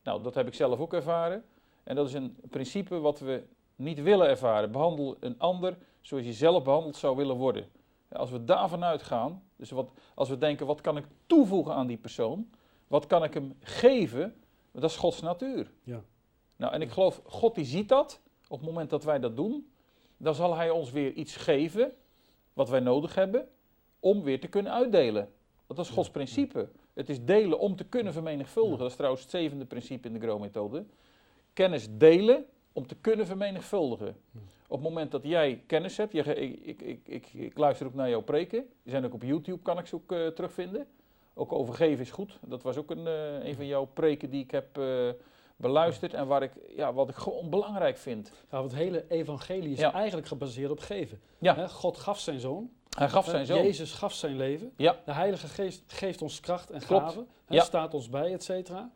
Nou, 0.03 0.23
dat 0.23 0.35
heb 0.35 0.47
ik 0.47 0.55
zelf 0.55 0.79
ook 0.79 0.93
ervaren. 0.93 1.45
En 1.85 1.97
dat 1.97 2.07
is 2.07 2.15
een 2.15 2.37
principe 2.51 2.99
wat 2.99 3.19
we 3.19 3.43
niet 3.77 4.03
willen 4.03 4.29
ervaren. 4.29 4.73
Behandel 4.73 5.17
een 5.21 5.39
ander 5.39 5.79
zoals 6.01 6.25
je 6.25 6.33
zelf 6.33 6.65
behandeld 6.65 6.97
zou 6.97 7.17
willen 7.17 7.37
worden. 7.37 7.77
Als 8.13 8.31
we 8.31 8.45
daarvan 8.45 8.85
uitgaan, 8.85 9.43
dus 9.57 9.71
wat, 9.71 9.91
als 10.15 10.29
we 10.29 10.39
denken, 10.39 10.67
wat 10.67 10.81
kan 10.81 10.97
ik 10.97 11.05
toevoegen 11.27 11.75
aan 11.75 11.87
die 11.87 11.97
persoon? 11.97 12.51
Wat 12.87 13.07
kan 13.07 13.25
ik 13.25 13.35
hem 13.35 13.57
geven? 13.61 14.35
Dat 14.73 14.91
is 14.91 14.97
Gods 14.97 15.21
natuur. 15.21 15.73
Ja. 15.83 16.03
Nou, 16.57 16.73
en 16.73 16.83
ik 16.83 16.91
geloof, 16.91 17.21
God 17.25 17.55
die 17.55 17.65
ziet 17.65 17.89
dat. 17.89 18.21
Op 18.49 18.59
het 18.59 18.69
moment 18.69 18.91
dat 18.91 19.05
wij 19.05 19.19
dat 19.19 19.37
doen, 19.37 19.71
dan 20.17 20.35
zal 20.35 20.57
hij 20.57 20.71
ons 20.71 20.91
weer 20.91 21.13
iets 21.13 21.37
geven 21.37 21.93
wat 22.53 22.69
wij 22.69 22.81
nodig 22.81 23.15
hebben 23.15 23.49
om 24.01 24.23
weer 24.23 24.41
te 24.41 24.49
kunnen 24.49 24.73
uitdelen. 24.73 25.33
Want 25.67 25.81
dat 25.81 25.89
is 25.89 25.91
Gods 25.91 26.11
principe. 26.11 26.69
Het 26.93 27.09
is 27.09 27.25
delen 27.25 27.59
om 27.59 27.77
te 27.77 27.85
kunnen 27.85 28.13
vermenigvuldigen. 28.13 28.79
Dat 28.79 28.91
is 28.91 28.97
trouwens 28.97 29.23
het 29.23 29.31
zevende 29.31 29.65
principe 29.65 30.09
in 30.09 30.15
de 30.15 30.21
Grow-methode. 30.21 30.85
Kennis 31.53 31.89
delen 31.91 32.47
om 32.73 32.87
te 32.87 32.95
kunnen 33.01 33.27
vermenigvuldigen. 33.27 34.17
Op 34.71 34.79
het 34.79 34.89
moment 34.89 35.11
dat 35.11 35.23
jij 35.25 35.63
kennis 35.67 35.97
hebt, 35.97 36.13
je, 36.13 36.23
ik, 36.35 36.81
ik, 36.81 37.01
ik, 37.05 37.27
ik, 37.33 37.59
luister 37.59 37.87
ook 37.87 37.95
naar 37.95 38.09
jouw 38.09 38.21
preken. 38.23 38.67
Die 38.83 38.93
zijn 38.93 39.05
ook 39.05 39.15
op 39.15 39.23
YouTube, 39.23 39.63
kan 39.63 39.79
ik 39.79 39.87
ze 39.87 39.95
ook 39.95 40.13
eh, 40.13 40.27
terugvinden. 40.27 40.87
Ook 41.35 41.53
over 41.53 41.75
geven 41.75 42.01
is 42.05 42.11
goed. 42.11 42.39
Dat 42.47 42.63
was 42.63 42.77
ook 42.77 42.91
een, 42.91 43.07
eh, 43.07 43.45
een 43.45 43.55
van 43.55 43.67
jouw 43.67 43.85
preken 43.85 44.31
die 44.31 44.43
ik 44.43 44.51
heb 44.51 44.79
eh, 44.79 45.09
beluisterd. 45.57 46.15
En 46.15 46.27
waar 46.27 46.43
ik, 46.43 46.53
ja, 46.77 46.93
wat 46.93 47.09
ik 47.09 47.15
gewoon 47.15 47.51
belangrijk 47.51 47.97
vind. 47.97 48.33
Ja, 48.51 48.59
want 48.59 48.71
het 48.71 48.81
hele 48.81 49.05
evangelie 49.09 49.73
is 49.73 49.79
Ja. 49.79 49.93
eigenlijk 49.93 50.27
gebaseerd 50.27 50.71
op 50.71 50.79
geven. 50.81 51.21
Ja. 51.39 51.69
God 51.69 51.97
gaf 51.97 52.19
zijn 52.21 52.41
zoon. 52.41 52.71
Hij 52.97 53.09
gaf 53.09 53.25
zijn 53.25 53.47
zoon. 53.47 53.63
Jezus 53.63 53.93
gaf 53.93 54.13
zijn 54.13 54.37
leven. 54.37 54.73
Ja. 54.77 54.97
De 55.05 55.13
Heilige 55.13 55.47
Geest 55.47 55.83
geeft 55.87 56.23
ons 56.23 56.41
kracht 56.41 56.71
en 56.71 56.81
Klopt. 56.81 57.03
gaven. 57.05 57.27
Ja. 57.49 57.63
Staat 57.63 57.95
ons 57.95 58.09
bij, 58.09 58.33
et 58.33 58.45
cetera. 58.45 58.91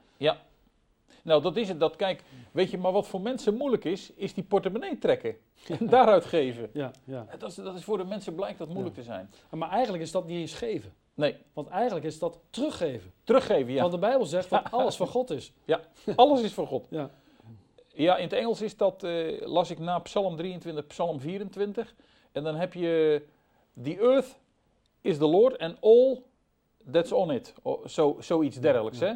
Nou, 1.23 1.43
dat 1.43 1.57
is 1.57 1.69
het. 1.69 1.81
Dat, 1.81 1.97
kijk, 1.97 2.23
weet 2.52 2.71
je, 2.71 2.79
maar 2.79 2.93
wat 2.93 3.07
voor 3.07 3.21
mensen 3.21 3.57
moeilijk 3.57 3.85
is, 3.85 4.12
is 4.14 4.35
die 4.35 4.45
portemonnee 4.45 4.99
trekken. 4.99 5.37
En 5.79 5.87
daaruit 5.87 6.25
geven. 6.25 6.71
Ja, 6.73 6.91
ja. 7.05 7.26
Dat 7.38 7.50
is, 7.50 7.55
dat 7.55 7.75
is 7.75 7.85
voor 7.85 7.99
de 7.99 8.05
mensen 8.05 8.35
blijkt 8.35 8.59
dat 8.59 8.69
moeilijk 8.69 8.95
te 8.95 9.02
zijn. 9.02 9.31
Maar 9.50 9.71
eigenlijk 9.71 10.02
is 10.02 10.11
dat 10.11 10.26
niet 10.26 10.38
eens 10.38 10.55
geven. 10.55 10.93
Nee, 11.14 11.37
Want 11.52 11.69
eigenlijk 11.69 12.07
is 12.07 12.19
dat 12.19 12.38
teruggeven. 12.50 13.12
teruggeven, 13.25 13.73
ja. 13.73 13.81
Want 13.81 13.93
de 13.93 13.99
Bijbel 13.99 14.26
zegt 14.26 14.50
dat 14.50 14.62
alles 14.71 14.97
van 14.97 15.07
God 15.07 15.31
is. 15.31 15.52
Alles 16.17 16.43
is 16.43 16.52
voor 16.52 16.67
God. 16.67 16.87
Ja. 16.91 17.11
Ja, 17.95 18.17
in 18.17 18.23
het 18.25 18.33
Engels 18.33 18.62
is 18.62 18.76
dat, 18.76 19.05
eh, 19.05 19.41
las 19.47 19.71
ik 19.71 19.79
na 19.79 19.99
Psalm 19.99 20.37
23, 20.37 20.87
Psalm 20.87 21.21
24. 21.21 21.95
En 22.33 22.43
dan 22.43 22.55
heb 22.55 22.73
je, 22.75 23.23
the 23.83 23.99
earth 23.99 24.38
is 25.00 25.17
the 25.19 25.26
Lord 25.26 25.59
and 25.59 25.76
all 25.81 26.23
that's 26.91 27.12
on 27.12 27.31
it. 27.31 27.55
Zo, 27.87 28.17
zoiets 28.21 28.61
dergelijks, 28.61 29.00
hè. 29.00 29.12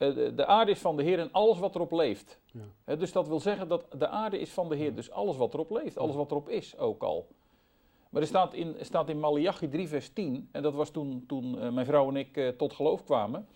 Eh, 0.00 0.14
de, 0.14 0.34
de 0.34 0.46
aarde 0.46 0.70
is 0.70 0.78
van 0.78 0.96
de 0.96 1.02
Heer 1.02 1.18
en 1.18 1.32
alles 1.32 1.58
wat 1.58 1.74
erop 1.74 1.92
leeft. 1.92 2.40
Ja. 2.86 2.96
Dus 2.96 3.12
dat 3.12 3.28
wil 3.28 3.40
zeggen 3.40 3.68
dat 3.68 3.86
de 3.98 4.08
aarde 4.08 4.38
is 4.38 4.50
van 4.50 4.68
de 4.68 4.76
Heer. 4.76 4.94
Dus 4.94 5.10
alles 5.10 5.36
wat 5.36 5.54
erop 5.54 5.70
leeft, 5.70 5.98
alles 5.98 6.14
wat 6.14 6.30
erop 6.30 6.48
is 6.48 6.78
ook 6.78 7.02
al. 7.02 7.26
Maar 8.10 8.22
er 8.22 8.28
staat 8.28 8.54
in, 8.54 8.76
staat 8.80 9.08
in 9.08 9.20
Malachi 9.20 9.68
3 9.68 9.88
vers 9.88 10.08
10, 10.12 10.48
en 10.52 10.62
dat 10.62 10.74
was 10.74 10.90
toen, 10.90 11.24
toen 11.26 11.58
eh, 11.60 11.70
mijn 11.70 11.86
vrouw 11.86 12.08
en 12.08 12.16
ik 12.16 12.36
eh, 12.36 12.48
tot 12.48 12.72
geloof 12.72 13.04
kwamen. 13.04 13.46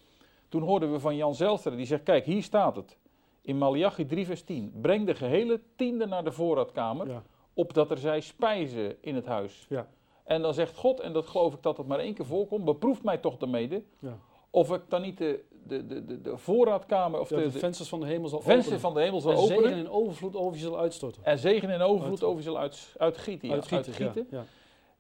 Toen 0.49 0.63
hoorden 0.63 0.93
we 0.93 1.01
van 1.01 1.17
Jan 1.17 1.35
Zelster, 1.35 1.77
die 1.77 1.87
zegt, 1.87 2.03
kijk 2.03 2.25
hier 2.25 2.43
staat 2.43 2.77
het. 2.77 2.97
In 3.43 3.59
Malachi 3.59 4.07
3 4.07 4.27
vers 4.27 4.43
10, 4.43 4.73
breng 4.81 5.07
de 5.07 5.15
gehele 5.15 5.61
tiende 5.77 6.07
naar 6.07 6.25
de 6.25 6.33
voorraadkamer, 6.33 7.09
Ja. 7.09 7.23
opdat 7.55 7.91
er 7.91 7.99
zij 7.99 8.21
spijzen 8.21 8.97
in 9.03 9.15
het 9.15 9.27
huis. 9.27 9.67
Ja. 9.69 9.89
En 10.25 10.43
dan 10.43 10.55
zegt 10.55 10.77
God, 10.77 11.01
en 11.01 11.13
dat 11.13 11.27
geloof 11.27 11.55
ik 11.55 11.63
dat 11.63 11.77
het 11.77 11.87
maar 11.87 11.99
één 11.99 12.15
keer 12.15 12.27
voorkomt, 12.27 12.65
beproef 12.65 13.03
mij 13.03 13.19
toch 13.19 13.37
daarmee 13.37 13.87
Ja. 13.99 14.19
of 14.51 14.73
ik 14.73 14.81
dan 14.89 15.03
niet 15.03 15.19
de, 15.19 15.45
de, 15.67 15.87
de, 15.87 16.05
de, 16.05 16.21
de 16.21 16.37
voorraadkamer 16.37 17.21
of 17.21 17.29
de, 17.29 17.37
de 17.37 17.51
vensters 17.51 17.89
van 17.89 18.01
de 18.01 18.07
hemel 18.07 18.29
zal 18.29 18.41
vensters 18.41 18.65
openen. 18.67 18.81
van 18.81 18.95
de 18.95 19.01
hemel 19.01 19.21
zal 19.21 19.33
en 19.33 19.39
zegen 19.47 19.77
in 19.77 19.89
overvloed 19.91 20.37
over 20.37 20.59
je 20.59 20.65
zal 20.65 20.79
uitstorten. 20.79 21.25
en 21.25 21.39
zegen 21.39 21.71
en 21.71 21.81
overvloed 21.81 22.23
over 22.23 22.39
je 22.39 22.43
zal 22.45 22.59
uit, 22.59 22.95
uitgieten. 22.99 23.49
Ja, 23.49 23.55
Uitgieten, 23.55 23.93
uitgieten. 23.93 24.27
Ja, 24.31 24.45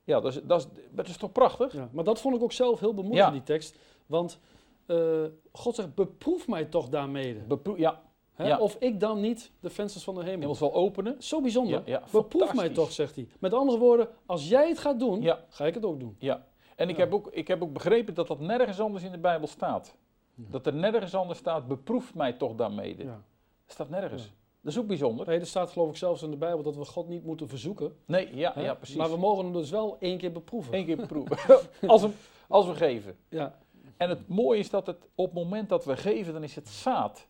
ja. 0.04 0.20
Dat, 0.20 0.34
is, 0.34 0.40
dat, 0.42 0.60
is, 0.60 0.66
dat 0.90 1.08
is 1.08 1.16
toch 1.16 1.32
prachtig? 1.32 1.74
Maar 1.92 2.04
dat 2.04 2.20
vond 2.20 2.36
ik 2.36 2.42
ook 2.42 2.52
zelf 2.52 2.80
heel 2.80 2.94
bemoedigend, 2.94 3.32
die 3.32 3.42
tekst. 3.42 3.78
Want 4.06 4.40
eh, 4.86 5.22
God 5.52 5.74
zegt, 5.74 5.94
beproef 5.94 6.48
mij 6.48 6.64
toch 6.64 6.88
daarmee. 6.88 7.42
Ja, 7.76 8.02
Hè? 8.34 8.46
Ja. 8.46 8.58
Of 8.58 8.76
ik 8.80 9.00
dan 9.00 9.20
niet 9.20 9.50
de 9.60 9.70
vensters 9.70 10.04
van 10.04 10.14
de 10.14 10.20
hemel. 10.20 10.38
hemel 10.40 10.54
zal 10.54 10.74
openen. 10.74 11.16
Zo 11.22 11.40
bijzonder. 11.40 11.74
Ja, 11.74 11.82
ja, 11.86 12.02
beproef 12.12 12.54
mij 12.54 12.68
toch, 12.68 12.92
zegt 12.92 13.14
hij. 13.14 13.28
Met 13.40 13.52
andere 13.54 13.78
woorden, 13.78 14.08
als 14.26 14.48
jij 14.48 14.68
het 14.68 14.78
gaat 14.78 14.98
doen, 14.98 15.22
Ja. 15.22 15.44
ga 15.48 15.66
ik 15.66 15.74
het 15.74 15.84
ook 15.84 16.00
doen. 16.00 16.16
Ja. 16.18 16.46
En 16.76 16.88
ik, 16.88 16.96
heb 16.96 17.12
ook, 17.14 17.28
ik 17.30 17.48
heb 17.48 17.62
ook 17.62 17.72
begrepen 17.72 18.14
dat 18.14 18.26
dat 18.26 18.40
nergens 18.40 18.80
anders 18.80 19.04
in 19.04 19.12
de 19.12 19.18
Bijbel 19.18 19.48
staat. 19.48 19.94
Dat 20.34 20.66
er 20.66 20.74
nergens 20.74 21.14
anders 21.14 21.38
staat, 21.38 21.68
beproef 21.68 22.14
mij 22.14 22.32
toch 22.32 22.54
daarmee. 22.54 22.96
Ja. 22.98 23.04
Dat 23.04 23.22
staat 23.66 23.88
nergens. 23.88 24.32
Dat 24.60 24.72
is 24.72 24.78
ook 24.78 24.86
bijzonder. 24.86 25.26
Nee, 25.26 25.40
er 25.40 25.46
staat 25.46 25.70
geloof 25.70 25.90
ik 25.90 25.96
zelfs 25.96 26.22
in 26.22 26.30
de 26.30 26.36
Bijbel 26.36 26.62
dat 26.62 26.76
we 26.76 26.84
God 26.84 27.08
niet 27.08 27.24
moeten 27.24 27.48
verzoeken. 27.48 27.96
Nee, 28.06 28.36
ja, 28.36 28.52
hè? 28.54 28.62
ja 28.62 28.74
precies. 28.74 28.96
Maar 28.96 29.10
we 29.10 29.16
mogen 29.16 29.44
hem 29.44 29.52
dus 29.52 29.70
wel 29.70 29.96
één 30.00 30.18
keer 30.18 30.32
beproeven. 30.32 30.74
Eén 30.74 30.84
keer 30.84 30.96
beproeven. 30.96 31.38
als, 31.86 32.02
we, 32.02 32.10
als 32.48 32.66
we 32.66 32.74
geven. 32.74 33.16
Ja, 33.28 33.58
En 33.96 34.08
het 34.08 34.28
mooie 34.28 34.58
is 34.58 34.70
dat 34.70 34.86
het 34.86 35.08
op 35.14 35.24
het 35.24 35.34
moment 35.34 35.68
dat 35.68 35.84
we 35.84 35.96
geven, 35.96 36.32
dan 36.32 36.42
is 36.42 36.54
het 36.54 36.68
zaad. 36.68 37.28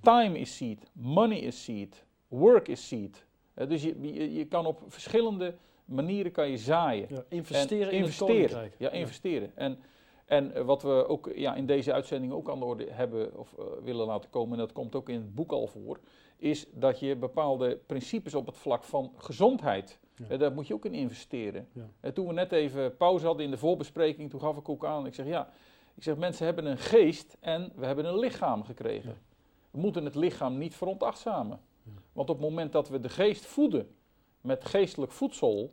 Time 0.00 0.38
is 0.38 0.56
seed, 0.56 0.90
money 0.92 1.38
is 1.38 1.64
seed, 1.64 2.04
work 2.28 2.68
is 2.68 2.88
seed. 2.88 3.26
Dus 3.54 3.82
je, 3.82 4.00
je, 4.00 4.32
je 4.32 4.44
kan 4.44 4.66
op 4.66 4.82
verschillende 4.86 5.54
manieren 5.84 6.32
kan 6.32 6.50
je 6.50 6.58
zaaien. 6.58 7.06
ja, 7.10 7.24
investeren 7.28 7.92
En 7.92 7.98
in 7.98 8.04
het 8.04 8.16
koninkrijk. 8.16 8.74
Ja, 8.78 8.90
investeren. 8.90 9.56
En, 9.56 9.78
en 10.30 10.54
eh, 10.54 10.62
wat 10.64 10.82
we 10.82 11.06
ook 11.08 11.30
ja, 11.34 11.54
in 11.54 11.66
deze 11.66 11.92
uitzending 11.92 12.32
ook 12.32 12.50
aan 12.50 12.58
de 12.58 12.64
orde 12.64 12.86
hebben 12.90 13.38
of 13.38 13.54
eh, 13.58 13.64
willen 13.82 14.06
laten 14.06 14.30
komen, 14.30 14.52
en 14.52 14.58
dat 14.58 14.72
komt 14.72 14.94
ook 14.94 15.08
in 15.08 15.14
het 15.14 15.34
boek 15.34 15.52
al 15.52 15.66
voor, 15.66 16.00
is 16.36 16.66
dat 16.72 17.00
je 17.00 17.16
bepaalde 17.16 17.78
principes 17.86 18.34
op 18.34 18.46
het 18.46 18.56
vlak 18.56 18.84
van 18.84 19.12
gezondheid, 19.16 19.98
Ja. 20.14 20.24
eh, 20.28 20.38
daar 20.38 20.52
moet 20.52 20.66
je 20.66 20.74
ook 20.74 20.84
in 20.84 20.94
investeren. 20.94 21.68
Ja. 21.72 21.88
Eh, 22.00 22.12
toen 22.12 22.26
we 22.26 22.32
net 22.32 22.52
even 22.52 22.96
pauze 22.96 23.26
hadden 23.26 23.44
in 23.44 23.50
de 23.50 23.56
voorbespreking, 23.58 24.30
toen 24.30 24.40
gaf 24.40 24.56
ik 24.56 24.68
ook 24.68 24.84
aan, 24.84 25.06
ik 25.06 25.14
zeg 25.14 25.26
ja, 25.26 25.48
ik 25.94 26.02
zeg 26.02 26.16
mensen 26.16 26.44
hebben 26.46 26.66
een 26.66 26.78
geest 26.78 27.36
en 27.40 27.72
we 27.74 27.86
hebben 27.86 28.04
een 28.04 28.18
lichaam 28.18 28.64
gekregen. 28.64 29.18
We 29.70 29.78
moeten 29.78 30.04
het 30.04 30.14
lichaam 30.14 30.58
niet 30.58 30.74
veronachtzamen. 30.74 31.60
Want 32.12 32.30
op 32.30 32.36
het 32.40 32.48
moment 32.48 32.72
dat 32.72 32.88
we 32.88 33.00
de 33.00 33.08
geest 33.08 33.46
voeden 33.46 33.94
met 34.40 34.64
geestelijk 34.64 35.12
voedsel, 35.12 35.72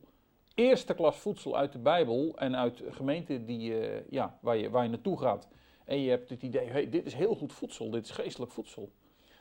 eerste 0.58 0.94
klas 0.94 1.18
voedsel 1.18 1.58
uit 1.58 1.72
de 1.72 1.80
Bijbel 1.80 2.34
en 2.36 2.56
uit 2.56 2.84
gemeenten 2.90 3.46
die, 3.46 3.80
eh, 3.80 4.04
ja, 4.10 4.38
waar, 4.42 4.58
je, 4.58 4.70
waar 4.70 4.84
je 4.84 4.90
naartoe 4.90 5.20
gaat. 5.20 5.48
En 5.86 6.02
je 6.02 6.10
hebt 6.10 6.30
het 6.30 6.42
idee, 6.42 6.68
hey, 6.68 6.90
dit 6.90 7.06
is 7.06 7.14
heel 7.14 7.36
goed 7.36 7.54
voedsel, 7.54 7.90
dit 7.90 8.04
is 8.04 8.12
geestelijk 8.12 8.52
voedsel. 8.52 8.92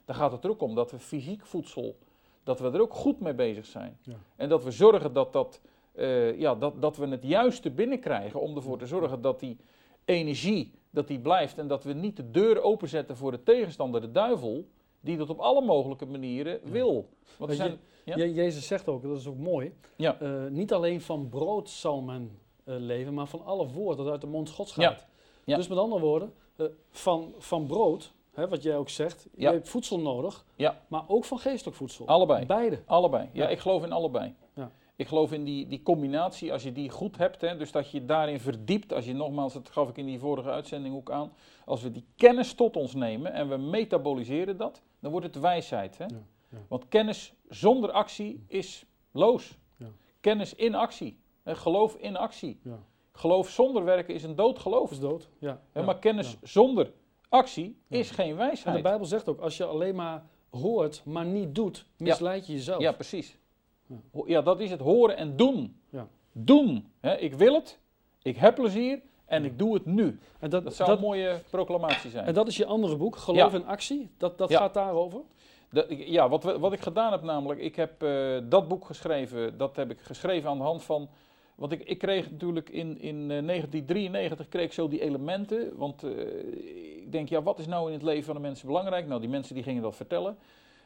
Dan 0.04 0.14
gaat 0.14 0.32
het 0.32 0.44
er 0.44 0.50
ook 0.50 0.62
om 0.62 0.74
dat 0.74 0.90
we 0.90 0.98
fysiek 0.98 1.46
voedsel, 1.46 1.98
dat 2.42 2.60
we 2.60 2.70
er 2.70 2.80
ook 2.80 2.94
goed 2.94 3.20
mee 3.20 3.34
bezig 3.34 3.66
zijn. 3.66 3.98
Ja. 4.02 4.16
En 4.36 4.48
dat 4.48 4.64
we 4.64 4.70
zorgen 4.70 5.12
dat, 5.12 5.32
dat, 5.32 5.60
eh, 5.92 6.38
ja, 6.38 6.54
dat, 6.54 6.82
dat 6.82 6.96
we 6.96 7.06
het 7.06 7.22
juiste 7.22 7.70
binnenkrijgen 7.70 8.40
om 8.40 8.56
ervoor 8.56 8.78
te 8.78 8.86
zorgen 8.86 9.22
dat 9.22 9.40
die 9.40 9.56
energie, 10.04 10.72
dat 10.90 11.08
die 11.08 11.20
blijft. 11.20 11.58
En 11.58 11.68
dat 11.68 11.84
we 11.84 11.92
niet 11.92 12.16
de 12.16 12.30
deur 12.30 12.62
openzetten 12.62 13.16
voor 13.16 13.30
de 13.30 13.42
tegenstander, 13.42 14.00
de 14.00 14.12
duivel, 14.12 14.68
die 15.06 15.16
dat 15.16 15.30
op 15.30 15.38
alle 15.38 15.60
mogelijke 15.64 16.06
manieren 16.06 16.60
Ja. 16.64 16.70
wil. 16.70 17.08
Want 17.38 17.50
je, 17.50 17.56
zijn, 17.56 17.78
Ja. 18.04 18.16
Je- 18.16 18.34
Jezus 18.34 18.66
zegt 18.66 18.88
ook, 18.88 19.02
dat 19.02 19.16
is 19.18 19.26
ook 19.26 19.36
mooi, 19.38 19.72
Ja. 19.96 20.20
eh, 20.20 20.46
niet 20.50 20.72
alleen 20.72 21.00
van 21.00 21.28
brood 21.28 21.70
zal 21.70 22.00
men 22.00 22.38
eh, 22.64 22.74
leven, 22.78 23.14
maar 23.14 23.26
van 23.26 23.44
alle 23.44 23.66
woord 23.66 23.96
dat 23.96 24.08
uit 24.08 24.20
de 24.20 24.26
mond 24.26 24.50
Gods 24.50 24.72
gaat. 24.72 25.06
Ja. 25.44 25.56
Dus 25.56 25.68
met 25.68 25.78
andere 25.78 26.00
woorden, 26.00 26.32
eh, 26.56 26.66
van, 26.90 27.34
van 27.38 27.66
brood, 27.66 28.12
hè, 28.32 28.48
wat 28.48 28.62
jij 28.62 28.76
ook 28.76 28.88
zegt, 28.88 29.26
Ja. 29.34 29.48
je 29.50 29.54
hebt 29.56 29.68
voedsel 29.68 30.00
nodig, 30.00 30.44
Ja. 30.56 30.80
maar 30.88 31.04
ook 31.08 31.24
van 31.24 31.38
geestelijk 31.38 31.76
voedsel. 31.76 32.06
Allebei. 32.06 32.46
Beide. 32.46 32.78
Allebei. 32.86 33.28
Ja, 33.32 33.42
Ja. 33.42 33.48
ik 33.48 33.58
geloof 33.58 33.82
in 33.84 33.92
allebei. 33.92 34.34
Ik 34.96 35.08
geloof 35.08 35.32
in 35.32 35.44
die, 35.44 35.66
die 35.66 35.82
combinatie, 35.82 36.52
als 36.52 36.62
je 36.62 36.72
die 36.72 36.90
goed 36.90 37.16
hebt, 37.16 37.40
hè, 37.40 37.56
dus 37.56 37.72
dat 37.72 37.90
je 37.90 38.04
daarin 38.04 38.40
verdiept, 38.40 38.92
als 38.92 39.04
je 39.04 39.14
nogmaals, 39.14 39.52
dat 39.52 39.68
gaf 39.68 39.88
ik 39.88 39.96
in 39.96 40.06
die 40.06 40.18
vorige 40.18 40.50
uitzending 40.50 40.94
ook 40.94 41.10
aan, 41.10 41.32
als 41.64 41.82
we 41.82 41.90
die 41.90 42.04
kennis 42.16 42.54
tot 42.54 42.76
ons 42.76 42.94
nemen 42.94 43.32
en 43.32 43.48
we 43.48 43.56
metaboliseren 43.56 44.56
dat, 44.56 44.82
dan 45.00 45.10
wordt 45.10 45.26
het 45.26 45.38
wijsheid. 45.40 45.98
Hè? 45.98 46.04
Ja, 46.04 46.22
ja. 46.48 46.58
Want 46.68 46.88
kennis 46.88 47.34
zonder 47.48 47.90
actie 47.90 48.44
is 48.46 48.84
loos. 49.10 49.58
Ja. 49.76 49.86
Kennis 50.20 50.54
in 50.54 50.74
actie. 50.74 51.18
Hè, 51.42 51.56
geloof 51.56 51.94
in 51.94 52.16
actie. 52.16 52.60
Ja. 52.62 52.78
Geloof 53.12 53.48
zonder 53.48 53.84
werken 53.84 54.14
is 54.14 54.22
een 54.22 54.34
dood 54.34 54.58
geloof. 54.58 54.90
Is 54.90 55.00
dood. 55.00 55.28
Ja. 55.38 55.60
Hè, 55.72 55.82
maar 55.82 55.98
kennis 55.98 56.36
zonder 56.42 56.92
actie 57.28 57.78
is 57.88 58.10
geen 58.10 58.28
En 58.28 58.36
de 58.36 58.36
wijsheid. 58.36 58.82
Bijbel 58.82 59.06
zegt 59.06 59.28
ook, 59.28 59.40
als 59.40 59.56
je 59.56 59.64
alleen 59.64 59.94
maar 59.94 60.24
hoort, 60.50 61.02
maar 61.04 61.26
niet 61.26 61.54
doet, 61.54 61.86
misleid 61.96 62.46
je 62.46 62.52
jezelf. 62.52 62.80
Ja, 62.80 62.92
precies. 62.92 63.38
Ja. 64.26 64.42
Dat 64.42 64.60
is 64.60 64.70
het 64.70 64.80
horen 64.80 65.16
en 65.16 65.36
doen. 65.36 65.80
Ja. 65.90 66.08
Doen. 66.32 66.86
Hè, 67.00 67.16
ik 67.16 67.34
wil 67.34 67.54
het, 67.54 67.78
ik 68.22 68.36
heb 68.36 68.54
plezier 68.54 69.00
en 69.24 69.44
ik 69.44 69.58
doe 69.58 69.74
het 69.74 69.84
nu. 69.86 70.18
En 70.38 70.50
dat, 70.50 70.64
Dat 70.64 70.74
zou 70.74 70.88
dat- 70.88 70.98
een 70.98 71.04
mooie 71.04 71.40
proclamatie 71.50 72.10
zijn. 72.10 72.26
en 72.26 72.34
dat 72.34 72.48
is 72.48 72.56
je 72.56 72.66
andere 72.66 72.96
boek, 72.96 73.16
Geloof 73.16 73.52
Ja. 73.52 73.58
in 73.58 73.66
Actie. 73.66 74.10
Dat, 74.16 74.38
dat 74.38 74.48
Ja. 74.48 74.58
gaat 74.58 74.74
daarover. 74.74 75.20
Dat- 75.70 75.86
ja, 75.88 76.28
wat, 76.28 76.42
wat 76.42 76.72
ik 76.72 76.80
gedaan 76.80 77.12
heb 77.12 77.22
namelijk, 77.22 77.60
ik 77.60 77.76
heb 77.76 78.02
eh, 78.02 78.36
dat 78.48 78.68
boek 78.68 78.84
geschreven, 78.84 79.58
dat 79.58 79.76
heb 79.76 79.90
ik 79.90 80.00
geschreven 80.00 80.50
aan 80.50 80.58
de 80.58 80.64
hand 80.64 80.82
van, 80.82 81.08
want 81.54 81.72
ik, 81.72 81.82
ik 81.82 81.98
kreeg 81.98 82.30
natuurlijk 82.30 82.68
in, 82.70 83.00
in 83.00 83.16
eh, 83.30 83.42
1993 83.46 84.48
kreeg 84.48 84.64
ik 84.64 84.72
zo 84.72 84.88
die 84.88 85.00
elementen, 85.00 85.76
want 85.76 86.02
eh, 86.02 86.10
ik 87.02 87.12
denk, 87.12 87.28
ja, 87.28 87.42
wat 87.42 87.58
is 87.58 87.66
nou 87.66 87.86
in 87.86 87.92
het 87.92 88.02
leven 88.02 88.24
van 88.24 88.34
de 88.34 88.40
mensen 88.40 88.66
belangrijk? 88.66 89.06
Nou, 89.06 89.20
die 89.20 89.30
mensen 89.30 89.54
die 89.54 89.64
gingen 89.64 89.82
dat 89.82 89.96
vertellen. 89.96 90.36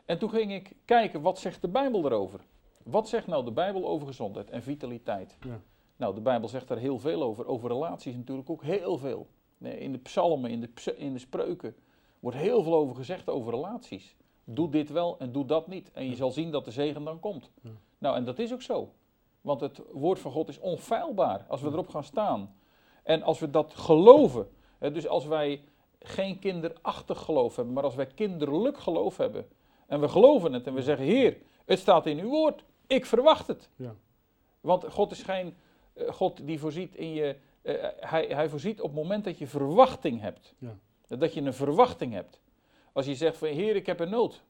En 0.04 0.18
toen 0.18 0.30
ging 0.30 0.52
ik 0.52 0.72
kijken, 0.84 1.20
wat 1.20 1.38
zegt 1.38 1.60
de 1.60 1.68
Bijbel 1.68 2.04
erover? 2.04 2.40
Wat 2.84 3.08
zegt 3.08 3.26
nou 3.26 3.44
de 3.44 3.52
Bijbel 3.52 3.88
over 3.88 4.06
gezondheid 4.06 4.50
en 4.50 4.62
vitaliteit? 4.62 5.36
Ja. 5.40 5.60
Nou, 5.96 6.14
de 6.14 6.20
Bijbel 6.20 6.48
zegt 6.48 6.68
daar 6.68 6.78
heel 6.78 6.98
veel 6.98 7.22
over. 7.22 7.46
Over 7.46 7.68
relaties 7.68 8.16
natuurlijk 8.16 8.50
ook 8.50 8.62
heel 8.62 8.98
veel. 8.98 9.26
Nee, 9.58 9.78
In 9.78 9.92
de 9.92 9.98
psalmen, 9.98 10.50
in 10.50 10.60
de, 10.60 10.96
in 10.96 11.12
de 11.12 11.18
spreuken 11.18 11.74
wordt 12.20 12.36
heel 12.36 12.62
veel 12.62 12.74
over 12.74 12.94
gezegd 12.96 13.28
over 13.28 13.52
relaties. 13.52 14.16
Doe 14.44 14.68
dit 14.68 14.90
wel 14.90 15.18
en 15.18 15.32
doe 15.32 15.44
dat 15.44 15.66
niet. 15.66 15.90
En 15.92 16.04
je 16.04 16.10
Ja. 16.10 16.16
zal 16.16 16.30
zien 16.30 16.50
dat 16.50 16.64
de 16.64 16.70
zegen 16.70 17.04
dan 17.04 17.20
komt. 17.20 17.50
Ja. 17.62 17.70
Nou, 17.98 18.16
en 18.16 18.24
dat 18.24 18.38
is 18.38 18.52
ook 18.52 18.62
zo. 18.62 18.88
Want 19.40 19.60
het 19.60 19.82
woord 19.92 20.18
van 20.18 20.30
God 20.32 20.48
is 20.48 20.58
onfeilbaar 20.58 21.44
als 21.48 21.60
we 21.60 21.68
erop 21.68 21.88
gaan 21.88 22.04
staan. 22.04 22.54
En 23.02 23.22
als 23.22 23.38
we 23.38 23.50
dat 23.50 23.74
geloven. 23.74 24.48
Hè, 24.78 24.90
dus 24.92 25.08
als 25.08 25.26
wij 25.26 25.62
geen 25.98 26.38
kinderachtig 26.38 27.18
geloof 27.18 27.56
hebben, 27.56 27.74
maar 27.74 27.84
als 27.84 27.94
wij 27.94 28.06
kinderlijk 28.06 28.78
geloof 28.78 29.16
hebben. 29.16 29.48
En 29.86 30.00
we 30.00 30.08
geloven 30.08 30.52
het 30.52 30.66
en 30.66 30.74
we 30.74 30.82
zeggen, 30.82 31.06
Heer, 31.06 31.36
het 31.64 31.78
staat 31.78 32.06
in 32.06 32.18
uw 32.18 32.28
woord. 32.28 32.64
Ik 32.96 33.06
verwacht 33.06 33.46
het. 33.46 33.68
Ja. 33.76 33.94
Want 34.60 34.84
God 34.92 35.10
is 35.12 35.22
geen 35.22 35.54
eh, 35.92 36.08
God 36.12 36.46
die 36.46 36.58
voorziet 36.58 36.94
in 36.94 37.12
je. 37.12 37.36
eh, 37.62 37.74
hij, 38.00 38.26
hij 38.28 38.48
voorziet 38.48 38.80
op 38.80 38.86
het 38.90 38.96
moment 39.02 39.24
dat 39.24 39.38
je 39.38 39.46
verwachting 39.46 40.20
hebt. 40.20 40.54
Ja. 40.58 40.76
Dat 41.18 41.34
je 41.34 41.40
een 41.40 41.54
verwachting 41.54 42.12
hebt. 42.12 42.40
Als 42.92 43.06
je 43.06 43.14
zegt 43.14 43.36
van 43.36 43.48
Heer, 43.48 43.76
ik 43.76 43.86
heb 43.86 44.00
een 44.00 44.10
nood. 44.10 44.42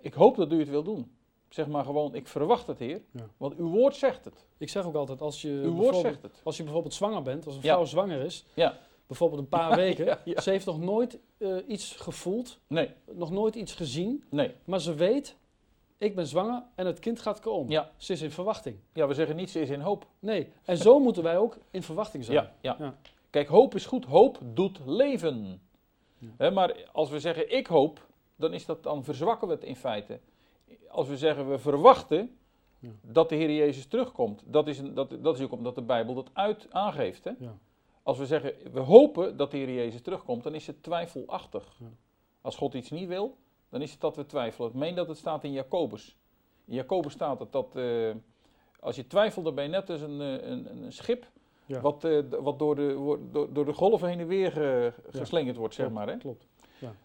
Ik 0.00 0.14
hoop 0.14 0.36
dat 0.36 0.52
u 0.52 0.58
het 0.58 0.68
wil 0.68 0.82
doen. 0.82 1.16
Zeg 1.48 1.66
maar 1.66 1.84
gewoon, 1.84 2.14
ik 2.14 2.26
verwacht 2.28 2.66
het, 2.66 2.78
Heer. 2.78 3.02
Ja. 3.10 3.28
Want 3.36 3.54
uw 3.56 3.68
woord 3.68 3.96
zegt 3.96 4.24
het. 4.24 4.46
Ik 4.58 4.68
zeg 4.68 4.84
ook 4.84 4.94
altijd, 4.94 5.20
als 5.20 5.42
je, 5.42 5.48
Uw 5.64 5.72
woord 5.74 5.96
zegt 5.96 6.22
het. 6.22 6.40
als 6.44 6.56
je 6.56 6.62
bijvoorbeeld 6.62 6.94
zwanger 6.94 7.22
bent, 7.22 7.46
als 7.46 7.54
een 7.54 7.60
vrouw 7.62 7.84
zwanger 7.84 8.20
is, 8.20 8.46
Ja. 8.54 8.78
bijvoorbeeld 9.06 9.40
een 9.40 9.48
paar 9.58 9.76
weken, 9.76 10.18
ze 10.42 10.50
heeft 10.50 10.66
nog 10.66 10.78
nooit 10.80 11.18
eh, 11.38 11.56
iets 11.66 11.92
gevoeld, 11.96 12.58
Nee, 12.66 12.90
nog 13.12 13.30
nooit 13.30 13.54
iets 13.54 13.74
gezien, 13.74 14.24
nee. 14.30 14.54
maar 14.64 14.80
ze 14.80 14.94
weet, 14.94 15.36
ik 15.98 16.14
ben 16.14 16.26
zwanger 16.26 16.62
en 16.74 16.86
het 16.86 16.98
kind 16.98 17.20
gaat 17.20 17.40
komen. 17.40 17.70
Ja. 17.70 17.90
Ze 17.96 18.12
is 18.12 18.22
in 18.22 18.30
verwachting. 18.30 18.76
Ja, 18.92 19.06
we 19.06 19.14
zeggen 19.14 19.36
niet, 19.36 19.50
ze 19.50 19.60
is 19.60 19.70
in 19.70 19.80
hoop. 19.80 20.06
Nee, 20.18 20.52
en 20.64 20.76
zo 20.76 20.98
moeten 20.98 21.22
wij 21.22 21.38
ook 21.38 21.58
in 21.70 21.82
verwachting 21.82 22.24
zijn. 22.24 22.36
Ja, 22.36 22.52
ja. 22.60 22.76
Ja. 22.78 22.94
Kijk, 23.30 23.48
hoop 23.48 23.74
is 23.74 23.86
goed. 23.86 24.04
Hoop 24.04 24.38
doet 24.54 24.80
leven. 24.86 25.60
Ja. 26.38 26.50
Maar 26.50 26.88
als 26.92 27.10
we 27.10 27.20
zeggen 27.20 27.56
ik 27.56 27.66
hoop, 27.66 28.06
dan, 28.36 28.52
is 28.52 28.66
dat, 28.66 28.82
dan 28.82 29.04
verzwakken 29.04 29.48
we 29.48 29.54
het 29.54 29.64
in 29.64 29.76
feite. 29.76 30.20
Als 30.88 31.08
we 31.08 31.16
zeggen 31.16 31.50
we 31.50 31.58
verwachten 31.58 32.36
dat 33.00 33.28
de 33.28 33.34
Heer 33.34 33.50
Jezus 33.50 33.86
terugkomt, 33.86 34.42
dat 34.44 34.68
is, 34.68 34.78
een, 34.78 34.94
dat, 34.94 35.16
dat 35.20 35.38
is 35.38 35.44
ook 35.44 35.52
omdat 35.52 35.74
de 35.74 35.82
Bijbel 35.82 36.14
dat 36.14 36.30
uit 36.32 36.66
aangeeft. 36.70 37.24
Hè? 37.24 37.32
Ja. 37.38 37.58
Als 38.02 38.18
we 38.18 38.26
zeggen 38.26 38.54
we 38.72 38.80
hopen 38.80 39.36
dat 39.36 39.50
de 39.50 39.56
Heer 39.56 39.72
Jezus 39.72 40.00
terugkomt, 40.00 40.42
dan 40.42 40.54
is 40.54 40.66
het 40.66 40.82
twijfelachtig. 40.82 41.80
Als 42.40 42.56
God 42.56 42.74
iets 42.74 42.90
niet 42.90 43.08
wil, 43.08 43.36
dan 43.76 43.84
is 43.84 43.92
het 43.92 44.00
dat 44.00 44.16
we 44.16 44.26
twijfelen. 44.26 44.68
Ik 44.68 44.74
meen 44.74 44.94
dat 44.94 45.08
het 45.08 45.16
staat 45.18 45.44
in 45.44 45.52
Jacobus. 45.52 46.16
In 46.66 46.74
Jacobus 46.74 47.12
staat 47.12 47.38
het 47.38 47.52
dat 47.52 47.76
eh, 47.76 48.10
als 48.80 48.96
je 48.96 49.06
twijfelt, 49.06 49.44
dan 49.44 49.54
ben 49.54 49.64
je 49.64 49.70
net 49.70 49.90
als 49.90 50.00
een, 50.00 50.20
eh, 50.20 50.48
een, 50.50 50.84
een 50.84 50.92
schip 50.92 51.26
Ja. 51.66 51.80
wat, 51.80 52.04
eh, 52.04 52.18
wat 52.40 52.58
door, 52.58 52.74
de, 52.76 53.16
door, 53.32 53.52
door 53.52 53.64
de 53.64 53.72
golven 53.72 54.08
heen 54.08 54.20
en 54.20 54.26
weer 54.26 54.52
ge- 54.52 54.92
geslingerd 55.10 55.56
wordt, 55.56 55.74
zeg 55.74 55.86
Klopt, 55.86 56.00
maar. 56.04 56.14
Hè? 56.14 56.18
Klopt. 56.20 56.46